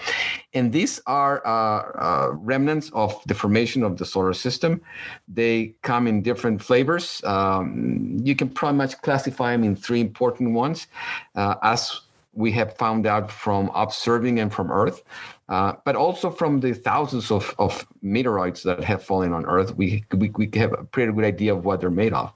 And 0.53 0.71
these 0.71 1.01
are 1.05 1.45
uh, 1.45 1.51
uh, 1.51 2.31
remnants 2.33 2.89
of 2.93 3.21
the 3.27 3.33
formation 3.33 3.83
of 3.83 3.97
the 3.97 4.05
solar 4.05 4.33
system. 4.33 4.81
They 5.27 5.75
come 5.81 6.07
in 6.07 6.21
different 6.21 6.61
flavors. 6.61 7.23
Um, 7.23 8.17
you 8.23 8.35
can 8.35 8.49
pretty 8.49 8.75
much 8.75 9.01
classify 9.01 9.51
them 9.51 9.63
in 9.63 9.75
three 9.75 10.01
important 10.01 10.53
ones. 10.53 10.87
Uh, 11.35 11.55
as 11.61 12.01
we 12.33 12.51
have 12.51 12.75
found 12.75 13.07
out 13.07 13.31
from 13.31 13.71
observing 13.73 14.39
and 14.39 14.53
from 14.53 14.69
Earth, 14.69 15.03
uh, 15.47 15.73
but 15.85 15.95
also 15.95 16.31
from 16.31 16.59
the 16.59 16.73
thousands 16.73 17.29
of, 17.29 17.53
of 17.59 17.85
meteorites 18.01 18.63
that 18.63 18.83
have 18.83 19.03
fallen 19.03 19.31
on 19.31 19.45
Earth, 19.45 19.75
we, 19.75 20.03
we, 20.15 20.29
we 20.31 20.49
have 20.55 20.73
a 20.73 20.83
pretty 20.83 21.11
good 21.11 21.23
idea 21.23 21.53
of 21.53 21.65
what 21.65 21.79
they're 21.79 21.91
made 21.91 22.13
of. 22.13 22.33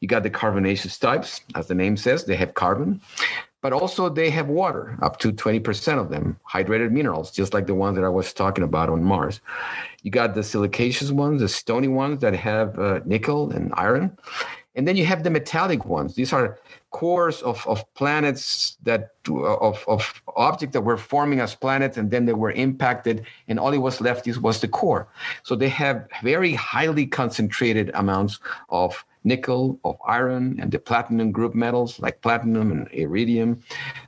You 0.00 0.08
got 0.08 0.24
the 0.24 0.30
carbonaceous 0.30 0.98
types, 0.98 1.40
as 1.54 1.68
the 1.68 1.74
name 1.74 1.96
says, 1.96 2.24
they 2.24 2.36
have 2.36 2.54
carbon, 2.54 3.00
but 3.60 3.72
also 3.72 4.08
they 4.08 4.30
have 4.30 4.48
water, 4.48 4.98
up 5.02 5.18
to 5.20 5.32
20% 5.32 6.00
of 6.00 6.10
them, 6.10 6.38
hydrated 6.48 6.90
minerals, 6.90 7.30
just 7.30 7.54
like 7.54 7.66
the 7.66 7.74
ones 7.74 7.96
that 7.96 8.04
I 8.04 8.08
was 8.08 8.32
talking 8.32 8.64
about 8.64 8.88
on 8.88 9.04
Mars. 9.04 9.40
You 10.02 10.10
got 10.10 10.34
the 10.34 10.40
silicaceous 10.40 11.12
ones, 11.12 11.40
the 11.40 11.48
stony 11.48 11.88
ones 11.88 12.20
that 12.20 12.34
have 12.34 12.78
uh, 12.78 13.00
nickel 13.04 13.50
and 13.50 13.72
iron. 13.74 14.16
And 14.74 14.86
then 14.86 14.96
you 14.96 15.04
have 15.06 15.24
the 15.24 15.30
metallic 15.30 15.84
ones. 15.86 16.14
These 16.14 16.32
are 16.32 16.58
cores 16.90 17.42
of, 17.42 17.66
of 17.66 17.84
planets 17.94 18.78
that 18.82 19.10
of, 19.28 19.84
of 19.86 20.22
objects 20.36 20.72
that 20.72 20.80
were 20.80 20.96
forming 20.96 21.40
as 21.40 21.54
planets 21.54 21.98
and 21.98 22.10
then 22.10 22.24
they 22.24 22.32
were 22.32 22.52
impacted 22.52 23.26
and 23.46 23.58
all 23.58 23.72
it 23.74 23.78
was 23.78 24.00
left 24.00 24.26
is 24.26 24.40
was 24.40 24.60
the 24.60 24.68
core 24.68 25.06
so 25.42 25.54
they 25.54 25.68
have 25.68 26.08
very 26.22 26.54
highly 26.54 27.06
concentrated 27.06 27.90
amounts 27.92 28.40
of 28.70 29.04
nickel 29.24 29.78
of 29.84 29.98
iron 30.06 30.58
and 30.60 30.72
the 30.72 30.78
platinum 30.78 31.30
group 31.30 31.54
metals 31.54 31.98
like 32.00 32.22
platinum 32.22 32.72
and 32.72 32.88
iridium 32.92 33.60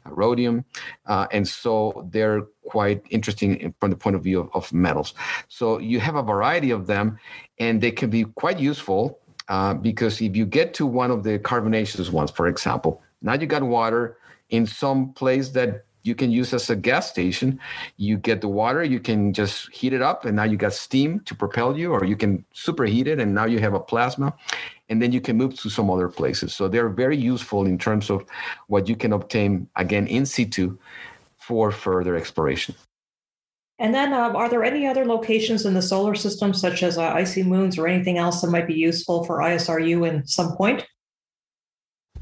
rhodium 0.06 0.64
uh, 1.06 1.26
and 1.32 1.46
so 1.46 2.08
they're 2.10 2.42
quite 2.66 3.04
interesting 3.10 3.74
from 3.78 3.90
the 3.90 3.96
point 3.96 4.16
of 4.16 4.22
view 4.22 4.40
of, 4.40 4.48
of 4.54 4.72
metals 4.72 5.12
so 5.48 5.78
you 5.78 6.00
have 6.00 6.16
a 6.16 6.22
variety 6.22 6.70
of 6.70 6.86
them 6.86 7.18
and 7.58 7.82
they 7.82 7.90
can 7.90 8.08
be 8.08 8.24
quite 8.24 8.58
useful 8.58 9.20
uh, 9.50 9.74
because 9.74 10.20
if 10.22 10.36
you 10.36 10.46
get 10.46 10.72
to 10.74 10.86
one 10.86 11.10
of 11.10 11.24
the 11.24 11.38
carbonaceous 11.38 12.10
ones, 12.10 12.30
for 12.30 12.46
example, 12.46 13.02
now 13.20 13.34
you 13.34 13.46
got 13.46 13.64
water 13.64 14.16
in 14.50 14.64
some 14.64 15.12
place 15.12 15.50
that 15.50 15.84
you 16.04 16.14
can 16.14 16.30
use 16.30 16.54
as 16.54 16.70
a 16.70 16.76
gas 16.76 17.10
station. 17.10 17.60
You 17.98 18.16
get 18.16 18.40
the 18.40 18.48
water, 18.48 18.82
you 18.84 19.00
can 19.00 19.34
just 19.34 19.70
heat 19.72 19.92
it 19.92 20.02
up, 20.02 20.24
and 20.24 20.36
now 20.36 20.44
you 20.44 20.56
got 20.56 20.72
steam 20.72 21.20
to 21.26 21.34
propel 21.34 21.76
you, 21.76 21.92
or 21.92 22.04
you 22.04 22.16
can 22.16 22.44
superheat 22.54 23.06
it, 23.06 23.20
and 23.20 23.34
now 23.34 23.44
you 23.44 23.58
have 23.58 23.74
a 23.74 23.80
plasma, 23.80 24.32
and 24.88 25.02
then 25.02 25.12
you 25.12 25.20
can 25.20 25.36
move 25.36 25.58
to 25.60 25.68
some 25.68 25.90
other 25.90 26.08
places. 26.08 26.54
So 26.54 26.68
they're 26.68 26.88
very 26.88 27.18
useful 27.18 27.66
in 27.66 27.76
terms 27.76 28.08
of 28.08 28.24
what 28.68 28.88
you 28.88 28.96
can 28.96 29.12
obtain 29.12 29.68
again 29.76 30.06
in 30.06 30.26
situ 30.26 30.78
for 31.36 31.72
further 31.72 32.16
exploration. 32.16 32.74
And 33.80 33.94
then, 33.94 34.12
uh, 34.12 34.28
are 34.34 34.50
there 34.50 34.62
any 34.62 34.86
other 34.86 35.06
locations 35.06 35.64
in 35.64 35.72
the 35.72 35.80
solar 35.80 36.14
system, 36.14 36.52
such 36.52 36.82
as 36.82 36.98
uh, 36.98 37.02
icy 37.02 37.42
moons 37.42 37.78
or 37.78 37.88
anything 37.88 38.18
else 38.18 38.42
that 38.42 38.50
might 38.50 38.66
be 38.66 38.74
useful 38.74 39.24
for 39.24 39.38
ISRU 39.38 40.06
in 40.06 40.26
some 40.26 40.54
point? 40.54 40.86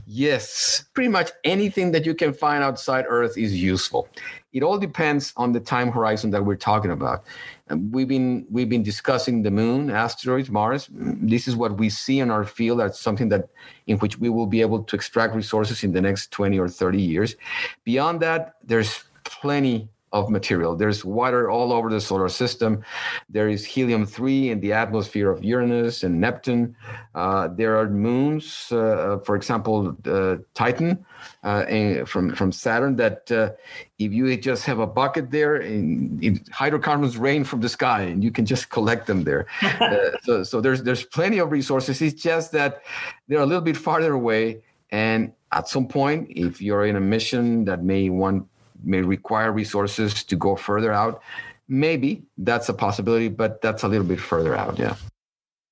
Yes, 0.06 0.84
pretty 0.94 1.10
much 1.10 1.32
anything 1.44 1.90
that 1.92 2.06
you 2.06 2.14
can 2.14 2.32
find 2.32 2.62
outside 2.62 3.06
Earth 3.08 3.36
is 3.36 3.60
useful. 3.60 4.08
It 4.52 4.62
all 4.62 4.78
depends 4.78 5.34
on 5.36 5.52
the 5.52 5.58
time 5.60 5.90
horizon 5.90 6.30
that 6.30 6.44
we're 6.44 6.56
talking 6.56 6.92
about. 6.92 7.24
Um, 7.68 7.90
we've 7.90 8.08
been 8.08 8.46
we've 8.48 8.70
been 8.70 8.84
discussing 8.84 9.42
the 9.42 9.50
moon, 9.50 9.90
asteroids, 9.90 10.48
Mars. 10.50 10.88
This 10.92 11.48
is 11.48 11.56
what 11.56 11.76
we 11.76 11.90
see 11.90 12.20
in 12.20 12.30
our 12.30 12.44
field 12.44 12.80
as 12.80 12.98
something 12.98 13.28
that 13.30 13.50
in 13.88 13.98
which 13.98 14.18
we 14.18 14.30
will 14.30 14.46
be 14.46 14.60
able 14.60 14.84
to 14.84 14.96
extract 14.96 15.34
resources 15.34 15.82
in 15.82 15.92
the 15.92 16.00
next 16.00 16.30
20 16.30 16.58
or 16.58 16.68
30 16.68 17.02
years. 17.02 17.34
Beyond 17.84 18.20
that, 18.20 18.54
there's 18.64 19.04
plenty 19.24 19.90
of 20.12 20.30
material. 20.30 20.74
There's 20.74 21.04
water 21.04 21.50
all 21.50 21.72
over 21.72 21.90
the 21.90 22.00
solar 22.00 22.28
system. 22.28 22.82
There 23.28 23.48
is 23.48 23.64
helium 23.64 24.06
3 24.06 24.50
in 24.50 24.60
the 24.60 24.72
atmosphere 24.72 25.30
of 25.30 25.44
Uranus 25.44 26.02
and 26.02 26.20
Neptune. 26.20 26.74
Uh, 27.14 27.48
there 27.48 27.78
are 27.78 27.88
moons, 27.88 28.72
uh, 28.72 29.18
for 29.24 29.36
example, 29.36 29.96
uh, 30.06 30.36
Titan 30.54 31.04
uh, 31.42 32.04
from, 32.04 32.34
from 32.34 32.52
Saturn, 32.52 32.96
that 32.96 33.30
uh, 33.30 33.50
if 33.98 34.12
you 34.12 34.36
just 34.36 34.64
have 34.64 34.78
a 34.78 34.86
bucket 34.86 35.30
there, 35.30 35.56
and, 35.56 36.22
and, 36.22 36.48
hydrocarbons 36.50 37.16
rain 37.18 37.44
from 37.44 37.60
the 37.60 37.68
sky 37.68 38.02
and 38.02 38.22
you 38.24 38.30
can 38.30 38.46
just 38.46 38.70
collect 38.70 39.06
them 39.06 39.24
there. 39.24 39.46
Uh, 39.78 40.10
so 40.22 40.42
so 40.42 40.60
there's, 40.60 40.82
there's 40.82 41.04
plenty 41.04 41.38
of 41.38 41.52
resources. 41.52 42.02
It's 42.02 42.20
just 42.20 42.52
that 42.52 42.82
they're 43.28 43.40
a 43.40 43.46
little 43.46 43.62
bit 43.62 43.76
farther 43.76 44.12
away. 44.12 44.60
And 44.90 45.32
at 45.52 45.68
some 45.68 45.86
point, 45.86 46.28
if 46.30 46.60
you're 46.60 46.84
in 46.84 46.96
a 46.96 47.00
mission 47.00 47.64
that 47.66 47.84
may 47.84 48.10
want 48.10 48.46
may 48.84 49.02
require 49.02 49.52
resources 49.52 50.24
to 50.24 50.36
go 50.36 50.56
further 50.56 50.92
out. 50.92 51.22
Maybe 51.68 52.22
that's 52.38 52.68
a 52.68 52.74
possibility, 52.74 53.28
but 53.28 53.60
that's 53.60 53.82
a 53.82 53.88
little 53.88 54.06
bit 54.06 54.20
further 54.20 54.56
out. 54.56 54.78
Yeah. 54.78 54.96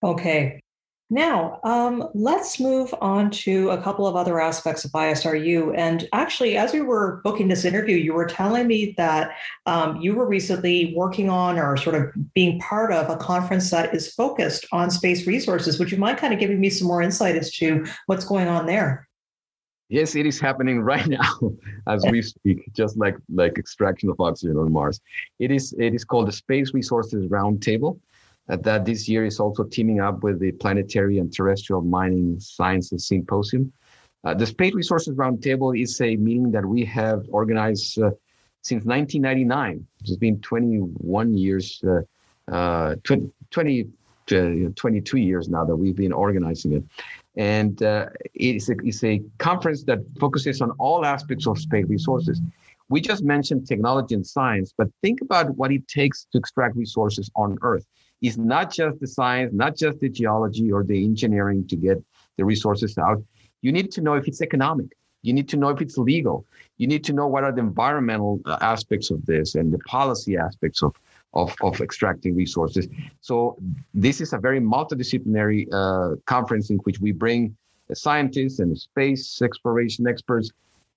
Okay. 0.03 0.61
Now, 1.09 1.61
um, 1.63 2.09
let's 2.15 2.59
move 2.59 2.93
on 3.01 3.31
to 3.31 3.71
a 3.71 3.81
couple 3.81 4.09
of 4.09 4.17
other 4.17 4.41
aspects 4.41 4.85
of 4.85 4.91
ISRU. 4.91 5.73
And 5.77 6.09
actually, 6.13 6.57
as 6.57 6.73
we 6.73 6.81
were 6.81 7.21
booking 7.23 7.47
this 7.47 7.65
interview, 7.65 7.97
you 7.97 8.13
were 8.13 8.27
telling 8.27 8.67
me 8.67 8.93
that 8.97 9.37
um, 9.67 10.01
you 10.01 10.17
were 10.17 10.27
recently 10.27 10.93
working 10.97 11.31
on 11.31 11.61
or 11.61 11.77
sort 11.77 11.95
of 11.95 12.11
being 12.35 12.59
part 12.59 12.93
of 12.93 13.09
a 13.09 13.17
conference 13.17 13.71
that 13.71 13.95
is 13.95 14.13
focused 14.13 14.67
on 14.73 14.91
space 14.91 15.29
resources. 15.29 15.79
Would 15.79 15.93
you 15.93 15.99
mind 15.99 16.19
kind 16.19 16.35
of 16.35 16.41
giving 16.41 16.59
me 16.59 16.71
some 16.71 16.89
more 16.89 17.03
insight 17.03 17.37
as 17.37 17.53
to 17.53 17.87
what's 18.07 18.25
going 18.25 18.49
on 18.49 18.67
there? 18.67 19.06
Yes, 19.89 20.17
it 20.17 20.27
is 20.27 20.41
happening 20.41 20.81
right 20.93 21.07
now 21.07 21.39
as 21.87 22.05
we 22.11 22.23
speak, 22.23 22.73
just 22.73 22.97
like 22.97 23.17
like 23.33 23.59
extraction 23.59 24.11
of 24.11 24.21
oxygen 24.21 24.57
on 24.57 24.73
Mars. 24.73 25.01
It 25.39 25.51
is 25.51 25.75
it 25.79 25.95
is 25.95 26.05
called 26.05 26.29
the 26.29 26.33
Space 26.33 26.75
Resources 26.75 27.27
Roundtable. 27.27 27.99
Uh, 28.49 28.57
that 28.59 28.85
this 28.85 29.09
year 29.09 29.25
is 29.25 29.41
also 29.41 29.65
teaming 29.65 29.99
up 29.99 30.23
with 30.23 30.39
the 30.39 30.53
Planetary 30.53 31.19
and 31.19 31.35
Terrestrial 31.35 31.83
Mining 31.83 32.39
Sciences 32.39 33.09
Symposium. 33.09 33.73
Uh, 34.23 34.35
the 34.35 34.47
Space 34.47 34.73
Resources 34.73 35.17
Roundtable 35.17 35.77
is 35.77 36.01
a 36.01 36.15
meeting 36.15 36.53
that 36.53 36.65
we 36.65 36.85
have 36.85 37.27
organized 37.29 37.99
uh, 38.01 38.11
since 38.63 38.85
1999. 38.85 39.85
It's 40.03 40.17
been 40.17 40.41
21 40.43 41.37
years, 41.37 41.83
uh, 41.85 42.03
uh 42.53 42.95
20, 43.03 43.33
20 43.51 43.89
uh, 44.33 44.71
22 44.75 45.19
years 45.19 45.49
now 45.49 45.65
that 45.65 45.77
we've 45.77 45.97
been 45.97 46.13
organizing 46.13 46.73
it. 46.73 46.85
And 47.37 47.83
uh, 47.83 48.07
it's, 48.35 48.69
a, 48.69 48.77
it's 48.83 49.05
a 49.05 49.23
conference 49.39 49.85
that 49.85 49.99
focuses 50.19 50.61
on 50.61 50.71
all 50.73 51.05
aspects 51.05 51.47
of 51.47 51.59
space 51.59 51.87
resources. 51.87 52.41
We 52.89 53.01
just 53.01 53.25
mentioned 53.25 53.67
technology 53.67 54.15
and 54.15 54.27
science, 54.27 54.73
but 54.77 54.89
think 55.03 55.21
about 55.21 55.57
what 55.57 55.73
it 55.73 55.87
takes 55.89 56.27
to 56.33 56.39
extract 56.39 56.77
resources 56.77 57.31
on 57.35 57.59
Earth. 57.63 57.85
It's 58.23 58.39
not 58.39 58.73
just 58.73 59.01
the 59.01 59.07
science, 59.07 59.53
not 59.53 59.77
just 59.77 60.01
the 60.01 60.09
geology 60.09 60.73
or 60.73 60.85
the 60.85 61.05
engineering 61.05 61.67
to 61.69 61.77
get 61.77 62.03
the 62.39 62.45
resources 62.45 62.97
out. 62.97 63.23
You 63.61 63.73
need 63.73 63.91
to 63.93 64.01
know 64.01 64.15
if 64.15 64.29
it's 64.29 64.41
economic. 64.41 64.87
You 65.23 65.33
need 65.33 65.49
to 65.49 65.57
know 65.57 65.71
if 65.71 65.81
it's 65.81 65.99
legal. 65.99 66.47
You 66.79 66.87
need 66.87 67.03
to 67.05 67.13
know 67.13 67.27
what 67.27 67.43
are 67.43 67.53
the 67.53 67.61
environmental 67.61 68.41
uh, 68.47 68.59
aspects 68.61 69.11
of 69.11 69.27
this 69.27 69.57
and 69.57 69.73
the 69.73 69.79
policy 69.81 70.37
aspects 70.37 70.83
of 70.83 70.95
of, 71.37 71.55
of 71.63 71.81
extracting 71.81 72.35
resources. 72.35 72.89
So 73.21 73.57
this 73.95 74.21
is 74.21 74.33
a 74.33 74.39
very 74.39 74.61
multidisciplinary 74.61 75.69
uh, 75.73 76.17
conference 76.25 76.71
in 76.71 76.79
which 76.79 76.99
we 76.99 77.13
bring 77.13 77.57
scientists 77.93 78.59
and 78.59 78.77
space 78.77 79.41
exploration 79.43 80.07
experts, 80.09 80.51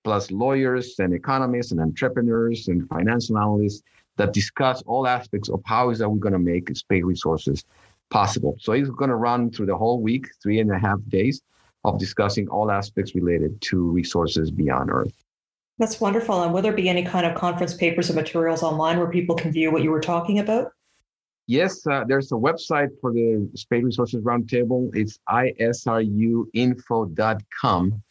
plus 0.04 0.32
lawyers 0.32 0.95
and 0.99 1.13
economists 1.13 1.71
and 1.71 1.80
entrepreneurs 1.82 2.67
and 2.69 2.88
financial 2.88 3.38
analysts 3.38 3.84
that 4.15 4.34
discuss 4.34 4.82
all 4.84 5.06
aspects 5.08 5.49
of 5.49 5.62
how 5.65 5.89
is 5.91 5.99
that 5.99 6.10
we're 6.10 6.25
going 6.28 6.34
to 6.34 6.39
make 6.39 6.75
space 6.75 7.04
resources 7.04 7.63
possible. 8.10 8.56
So 8.60 8.71
it's 8.73 8.89
going 8.89 9.10
to 9.10 9.15
run 9.15 9.52
through 9.52 9.67
the 9.67 9.78
whole 9.78 10.02
week, 10.02 10.25
three 10.41 10.60
and 10.60 10.71
a 10.71 10.80
half 10.80 10.99
days 11.10 11.41
of 11.84 11.99
discussing 11.99 12.47
all 12.49 12.71
aspects 12.71 13.13
related 13.13 13.62
to 13.62 13.78
resources 13.89 14.52
beyond 14.52 14.89
Earth. 14.89 15.13
That's 15.80 16.00
wonderful. 16.02 16.44
And 16.44 16.54
will 16.54 16.62
there 16.62 16.74
be 16.74 16.89
any 16.89 17.04
kind 17.04 17.26
of 17.26 17.36
conference 17.36 17.74
papers 17.74 18.12
or 18.12 18.13
materials 18.13 18.63
online 18.63 19.00
where 19.00 19.08
people 19.08 19.36
can 19.36 19.54
view 19.54 19.72
what 19.72 19.82
you 19.82 19.92
were 19.92 20.02
talking 20.02 20.39
about? 20.39 20.74
Yes, 21.48 21.88
uh, 21.88 22.04
there's 22.06 22.34
a 22.34 22.36
website 22.36 22.89
for 23.02 23.13
the 23.13 23.50
Space 23.56 23.84
Resources 23.84 24.24
Roundtable. 24.24 24.94
It's 24.94 25.18
isruinfo.com, 25.30 28.04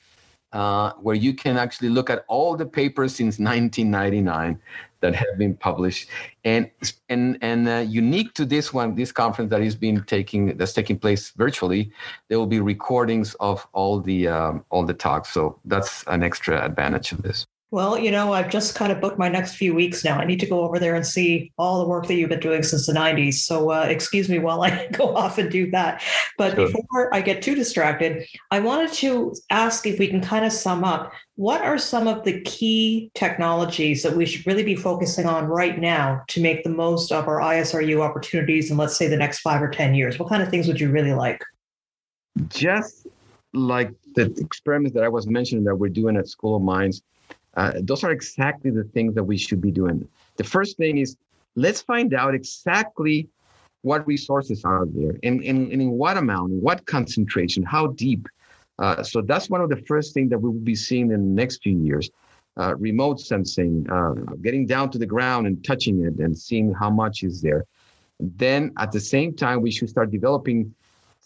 uh, 0.53 0.93
where 0.95 1.15
you 1.15 1.35
can 1.35 1.57
actually 1.57 1.91
look 1.91 2.11
at 2.11 2.25
all 2.27 2.57
the 2.57 2.67
papers 2.67 3.15
since 3.15 3.39
1999 3.39 4.59
that 5.01 5.15
have 5.15 5.39
been 5.39 5.55
published. 5.55 6.09
And 6.43 6.69
and 7.11 7.39
and 7.41 7.69
uh, 7.69 7.85
unique 7.87 8.35
to 8.35 8.45
this 8.45 8.73
one, 8.73 8.97
this 8.97 9.13
conference 9.13 9.51
that 9.51 9.61
is 9.61 9.77
being 9.77 10.03
taking 10.05 10.57
that's 10.57 10.73
taking 10.73 10.99
place 10.99 11.31
virtually, 11.37 11.93
there 12.29 12.39
will 12.39 12.47
be 12.47 12.59
recordings 12.59 13.35
of 13.35 13.65
all 13.73 14.01
the 14.01 14.27
um, 14.27 14.65
all 14.71 14.85
the 14.85 14.95
talks. 14.95 15.29
So 15.29 15.61
that's 15.65 16.03
an 16.09 16.25
extra 16.25 16.65
advantage 16.65 17.13
of 17.13 17.23
this. 17.23 17.47
Well, 17.71 17.99
you 17.99 18.11
know, 18.11 18.33
I've 18.33 18.49
just 18.49 18.75
kind 18.75 18.91
of 18.91 18.99
booked 18.99 19.19
my 19.19 19.29
next 19.29 19.57
few 19.57 19.75
weeks 19.75 20.03
now. 20.03 20.19
I 20.19 20.25
need 20.25 20.41
to 20.41 20.47
go 20.47 20.61
over 20.61 20.79
there 20.79 20.95
and 20.95 21.07
see 21.07 21.53
all 21.59 21.83
the 21.83 21.89
work 21.89 22.07
that 22.07 22.15
you've 22.15 22.31
been 22.31 22.41
doing 22.41 22.63
since 22.63 22.87
the 22.87 22.95
90s. 22.95 23.35
So, 23.35 23.71
uh, 23.71 23.85
excuse 23.91 24.27
me 24.27 24.39
while 24.39 24.63
I 24.63 24.87
go 24.93 25.15
off 25.15 25.37
and 25.37 25.51
do 25.51 25.71
that. 25.73 26.03
But 26.39 26.55
sure. 26.55 26.73
before 26.73 27.15
I 27.15 27.21
get 27.21 27.43
too 27.43 27.55
distracted, 27.55 28.27
I 28.51 28.61
wanted 28.61 28.95
to 28.95 29.35
ask 29.51 29.87
if 29.87 29.99
we 29.99 30.09
can 30.09 30.23
kind 30.23 30.47
of 30.47 30.53
sum 30.53 30.83
up 30.83 31.13
what 31.37 31.61
are 31.61 31.77
some 31.77 32.09
of 32.09 32.25
the 32.25 32.41
key 32.41 33.11
technologies 33.15 34.03
that 34.03 34.17
we 34.17 34.25
should 34.25 34.47
really 34.47 34.65
be 34.65 34.75
focusing 34.75 35.27
on 35.27 35.45
right 35.45 35.79
now 35.79 36.23
to 36.29 36.41
make 36.41 36.65
the 36.65 36.71
most 36.71 37.13
of 37.13 37.29
our 37.29 37.39
ISRU 37.39 38.01
opportunities 38.01 38.71
in, 38.71 38.79
let's 38.79 38.97
say, 38.97 39.09
the 39.09 39.17
next 39.17 39.41
five 39.41 39.61
or 39.61 39.69
10 39.69 39.95
years? 39.95 40.19
What 40.19 40.31
kind 40.31 40.43
of 40.43 40.49
things 40.49 40.67
would 40.69 40.81
you 40.81 40.91
really 40.91 41.13
like? 41.13 41.45
Just 42.49 43.07
like 43.53 43.93
the 44.15 44.35
experiments 44.39 44.95
that 44.95 45.05
I 45.05 45.09
was 45.09 45.27
mentioning 45.27 45.65
that 45.65 45.77
we're 45.77 45.89
doing 45.91 46.17
at 46.17 46.29
School 46.29 46.57
of 46.57 46.63
Mines 46.63 47.03
uh, 47.59 47.73
those 47.81 48.05
are 48.05 48.13
exactly 48.13 48.71
the 48.71 48.85
things 48.85 49.15
that 49.17 49.25
we 49.25 49.37
should 49.37 49.61
be 49.61 49.73
doing. 49.73 50.09
The 50.37 50.45
first 50.45 50.77
thing 50.77 50.99
is 50.99 51.17
let's 51.57 51.83
find 51.83 52.15
out 52.15 52.33
exactly 52.33 53.29
what 53.83 54.07
resources 54.07 54.65
are 54.65 54.87
there 54.87 55.17
and, 55.25 55.43
and, 55.43 55.73
and 55.73 55.83
in 55.83 55.91
what 55.91 56.17
amount, 56.17 56.53
what 56.53 56.87
concentration, 56.87 57.65
how 57.65 57.89
deep. 57.89 58.29
Uh, 58.79 59.03
so 59.03 59.21
that's 59.21 59.51
one 59.51 59.61
of 59.61 59.71
the 59.71 59.83
first 59.91 60.15
things 60.15 60.31
that 60.31 60.39
we 60.39 60.51
will 60.51 60.67
be 60.75 60.77
seeing 60.77 61.11
in 61.11 61.35
the 61.35 61.43
next 61.43 61.61
few 61.63 61.77
years. 61.77 62.09
Uh, 62.57 62.77
remote 62.77 63.21
sensing, 63.21 63.89
uh, 63.91 64.15
getting 64.43 64.65
down 64.65 64.91
to 64.91 64.99
the 64.99 65.07
ground 65.07 65.47
and 65.49 65.65
touching 65.65 66.05
it 66.05 66.15
and 66.19 66.37
seeing 66.37 66.73
how 66.73 66.91
much 66.91 67.25
is 67.25 67.41
there. 67.43 67.65
Then 68.21 68.73
at 68.79 68.93
the 68.93 69.01
same 69.01 69.35
time, 69.35 69.63
we 69.63 69.71
should 69.73 69.89
start 69.89 70.11
developing 70.13 70.75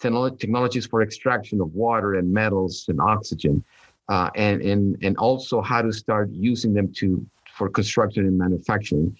technologies 0.01 0.87
for 0.87 1.03
extraction 1.03 1.61
of 1.61 1.75
water 1.75 2.15
and 2.15 2.33
metals 2.33 2.87
and 2.89 3.01
oxygen 3.01 3.63
uh, 4.09 4.31
and, 4.35 4.63
and, 4.63 4.97
and 5.03 5.17
also 5.17 5.61
how 5.61 5.83
to 5.83 5.93
start 5.93 6.31
using 6.31 6.75
them 6.75 6.93
to, 6.95 7.25
for 7.55 7.69
construction 7.69 8.27
and 8.27 8.39
manufacturing. 8.39 9.17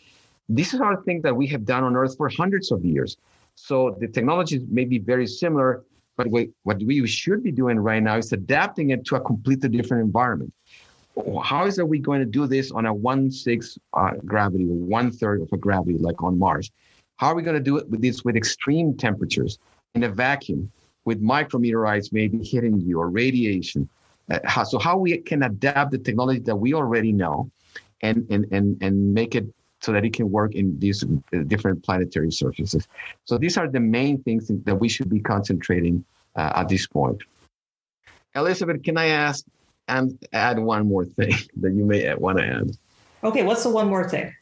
These 0.49 0.75
are 0.75 1.03
things 1.03 1.23
that 1.23 1.35
we 1.35 1.47
have 1.49 1.65
done 1.65 1.85
on 1.85 1.97
Earth 1.97 2.17
for 2.17 2.29
hundreds 2.29 2.73
of 2.73 2.85
years. 2.85 3.17
So 3.55 3.97
the 4.01 4.09
technologies 4.09 4.63
may 4.69 4.85
be 4.85 4.99
very 4.99 5.27
similar, 5.27 5.85
but 6.17 6.29
we, 6.29 6.51
what 6.65 6.79
we 6.83 7.07
should 7.07 7.43
be 7.43 7.53
doing 7.53 7.79
right 7.79 8.03
now 8.03 8.17
is 8.17 8.33
adapting 8.33 8.91
it 8.91 9.05
to 9.07 9.17
a 9.17 9.21
completely 9.21 9.69
different 9.69 10.05
environment. 10.05 10.53
How 11.43 11.67
is 11.67 11.77
that 11.77 11.87
we 11.87 11.99
going 11.99 12.21
to 12.21 12.27
do 12.27 12.47
this 12.47 12.73
on 12.73 12.87
a 12.87 12.93
one 12.93 13.31
uh, 13.95 14.11
gravity 14.25 14.65
one 14.65 15.11
third 15.11 15.43
of 15.43 15.53
a 15.53 15.59
gravity 15.59 15.99
like 15.99 16.23
on 16.23 16.39
Mars? 16.39 16.71
How 17.17 17.29
are 17.29 17.35
we 17.35 17.43
going 17.43 17.57
to 17.57 17.63
do 17.63 17.77
it 17.77 17.89
with 17.89 18.01
this 18.01 18.25
with 18.25 18.35
extreme 18.35 18.97
temperatures 18.97 19.59
in 19.95 20.05
a 20.05 20.09
vacuum, 20.09 20.73
with 21.05 21.23
micrometeorites 21.23 22.13
maybe 22.13 22.43
hitting 22.43 22.81
you 22.81 22.99
or 22.99 23.11
radiation? 23.11 23.89
Uh, 24.33 24.39
how, 24.45 24.65
so 24.65 24.79
how 24.79 24.97
we 24.97 25.19
can 25.19 25.43
adapt 25.43 25.91
the 25.91 25.99
technology 25.99 26.41
that 26.41 26.57
we 26.57 26.73
already 26.73 27.13
know 27.13 27.51
and 28.01 28.27
and 28.31 28.47
and 28.51 28.83
and 28.83 29.13
make 29.13 29.35
it 29.35 29.47
so 29.81 29.93
that 29.93 30.05
it 30.05 30.15
can 30.15 30.31
work 30.31 30.55
in 30.55 30.79
these 30.79 31.05
uh, 31.05 31.39
different 31.49 31.85
planetary 31.85 32.33
surfaces. 32.33 32.89
So 33.25 33.37
these 33.37 33.59
are 33.59 33.69
the 33.69 33.81
main 33.81 34.23
things 34.23 34.49
that 34.49 34.77
we 34.77 34.89
should 34.89 35.11
be 35.11 35.21
concentrating 35.21 36.05
uh, 36.37 36.53
at 36.55 36.69
this 36.69 36.87
point. 36.87 37.21
Elizabeth, 38.35 38.83
can 38.83 38.97
I 38.97 39.09
ask 39.09 39.45
and 39.89 40.19
add 40.33 40.59
one 40.59 40.87
more 40.87 41.05
thing 41.05 41.35
that 41.57 41.73
you 41.73 41.85
may 41.85 42.15
want 42.15 42.39
to 42.39 42.47
add? 42.47 42.71
Okay, 43.25 43.43
what's 43.43 43.65
the 43.65 43.71
one 43.71 43.89
more 43.89 44.09
thing? 44.09 44.35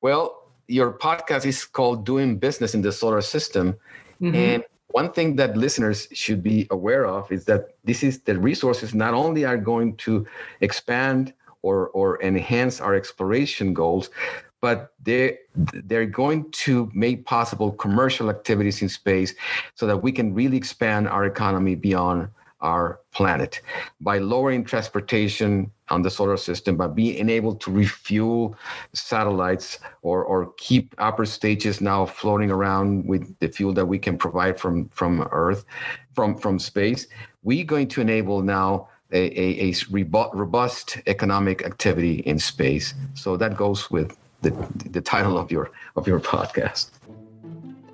Well, 0.00 0.42
your 0.66 0.92
podcast 0.92 1.46
is 1.46 1.64
called 1.64 2.04
Doing 2.04 2.38
Business 2.38 2.74
in 2.74 2.82
the 2.82 2.90
Solar 2.90 3.20
System. 3.20 3.76
Mm-hmm. 4.20 4.34
And 4.34 4.64
one 4.94 5.10
thing 5.10 5.34
that 5.34 5.56
listeners 5.56 6.06
should 6.12 6.40
be 6.40 6.68
aware 6.70 7.04
of 7.04 7.30
is 7.32 7.46
that 7.46 7.74
this 7.82 8.04
is 8.04 8.20
the 8.20 8.38
resources 8.38 8.94
not 8.94 9.12
only 9.12 9.44
are 9.44 9.56
going 9.56 9.96
to 9.96 10.24
expand 10.60 11.34
or, 11.62 11.88
or 11.88 12.22
enhance 12.22 12.80
our 12.80 12.94
exploration 12.94 13.74
goals, 13.74 14.10
but 14.60 14.92
they 15.02 15.38
they're 15.88 16.06
going 16.06 16.48
to 16.52 16.88
make 16.94 17.26
possible 17.26 17.72
commercial 17.72 18.30
activities 18.30 18.82
in 18.82 18.88
space 18.88 19.34
so 19.74 19.84
that 19.84 19.96
we 19.96 20.12
can 20.12 20.32
really 20.32 20.56
expand 20.56 21.08
our 21.08 21.24
economy 21.24 21.74
beyond 21.74 22.28
our 22.64 22.98
planet 23.12 23.60
by 24.00 24.18
lowering 24.18 24.64
transportation 24.64 25.70
on 25.90 26.02
the 26.02 26.10
solar 26.10 26.36
system, 26.36 26.76
by 26.76 26.88
being 26.88 27.28
able 27.28 27.54
to 27.54 27.70
refuel 27.70 28.56
satellites 28.94 29.78
or, 30.02 30.24
or 30.24 30.52
keep 30.56 30.94
upper 30.98 31.26
stages 31.26 31.80
now 31.80 32.06
floating 32.06 32.50
around 32.50 33.06
with 33.06 33.38
the 33.38 33.48
fuel 33.48 33.72
that 33.74 33.86
we 33.86 33.98
can 33.98 34.16
provide 34.16 34.58
from, 34.58 34.88
from 34.88 35.28
Earth, 35.30 35.64
from, 36.14 36.36
from 36.36 36.58
space. 36.58 37.06
We're 37.42 37.66
going 37.66 37.88
to 37.88 38.00
enable 38.00 38.42
now 38.42 38.88
a, 39.12 39.22
a, 39.38 39.70
a 39.70 40.04
robust 40.32 40.98
economic 41.06 41.64
activity 41.64 42.20
in 42.20 42.38
space. 42.38 42.94
So 43.12 43.36
that 43.36 43.56
goes 43.56 43.90
with 43.90 44.16
the, 44.40 44.50
the 44.90 45.00
title 45.00 45.38
of 45.38 45.52
your 45.52 45.70
of 45.96 46.06
your 46.06 46.20
podcast. 46.34 46.90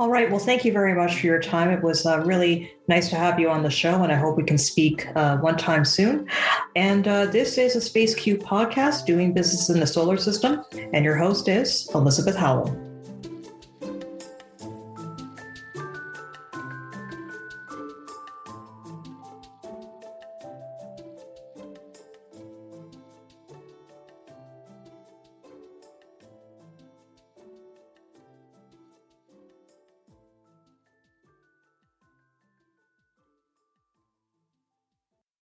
All 0.01 0.09
right. 0.09 0.31
Well, 0.31 0.41
thank 0.41 0.65
you 0.65 0.73
very 0.73 0.95
much 0.95 1.21
for 1.21 1.27
your 1.27 1.43
time. 1.43 1.69
It 1.69 1.83
was 1.83 2.07
uh, 2.07 2.21
really 2.21 2.73
nice 2.89 3.11
to 3.11 3.17
have 3.17 3.39
you 3.39 3.51
on 3.51 3.63
the 3.63 3.69
show, 3.69 4.03
and 4.03 4.11
I 4.11 4.15
hope 4.15 4.39
we 4.39 4.45
can 4.45 4.57
speak 4.57 5.07
uh, 5.15 5.37
one 5.37 5.59
time 5.59 5.85
soon. 5.85 6.27
And 6.75 7.07
uh, 7.07 7.27
this 7.27 7.59
is 7.59 7.77
a 7.77 7.81
SpaceQ 7.81 8.39
podcast 8.39 9.05
doing 9.05 9.35
business 9.35 9.69
in 9.69 9.79
the 9.79 9.87
solar 9.87 10.17
system, 10.17 10.65
and 10.95 11.05
your 11.05 11.17
host 11.17 11.49
is 11.49 11.87
Elizabeth 11.95 12.35
Howell. 12.35 12.90